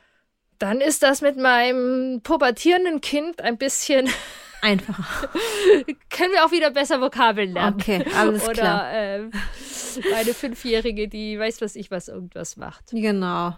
[0.58, 4.10] dann ist das mit meinem pubertierenden Kind ein bisschen
[4.62, 5.28] einfacher.
[6.10, 7.76] Können wir auch wieder besser Vokabeln lernen.
[7.78, 8.92] Okay, alles Oder, klar.
[8.94, 9.30] Äh,
[10.14, 12.84] eine Fünfjährige, die weiß, was ich was irgendwas macht.
[12.92, 13.54] Genau.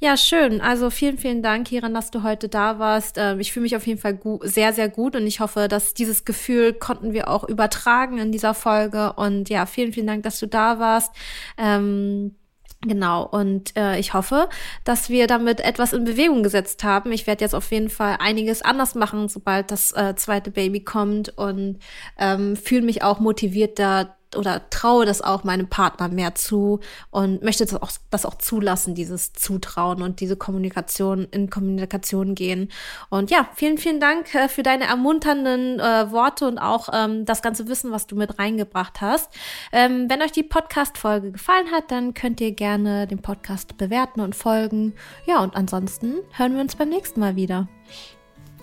[0.00, 0.60] Ja, schön.
[0.60, 3.16] Also vielen, vielen Dank, Kiran, dass du heute da warst.
[3.18, 6.24] Ähm, ich fühle mich auf jeden Fall sehr, sehr gut und ich hoffe, dass dieses
[6.24, 9.12] Gefühl konnten wir auch übertragen in dieser Folge.
[9.14, 11.14] Und ja, vielen, vielen Dank, dass du da warst.
[11.56, 12.34] Ähm,
[12.82, 14.48] Genau, und äh, ich hoffe,
[14.84, 17.10] dass wir damit etwas in Bewegung gesetzt haben.
[17.10, 21.36] Ich werde jetzt auf jeden Fall einiges anders machen, sobald das äh, zweite Baby kommt
[21.36, 21.80] und
[22.18, 27.42] ähm, fühle mich auch motiviert, da oder traue das auch meinem Partner mehr zu und
[27.42, 32.70] möchte das auch, das auch zulassen, dieses Zutrauen und diese Kommunikation in Kommunikation gehen.
[33.10, 37.42] Und ja, vielen, vielen Dank äh, für deine ermunternden äh, Worte und auch ähm, das
[37.42, 39.32] ganze Wissen, was du mit reingebracht hast.
[39.72, 44.34] Ähm, wenn euch die Podcast-Folge gefallen hat, dann könnt ihr gerne den Podcast bewerten und
[44.34, 44.94] folgen.
[45.26, 47.68] Ja, und ansonsten hören wir uns beim nächsten Mal wieder.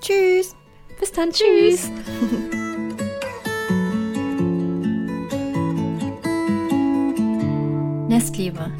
[0.01, 0.55] Tschüss.
[0.99, 1.31] Bis dann.
[1.31, 1.91] Tschüss.
[8.07, 8.71] Nestliebe.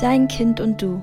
[0.00, 1.00] Dein Kind und du.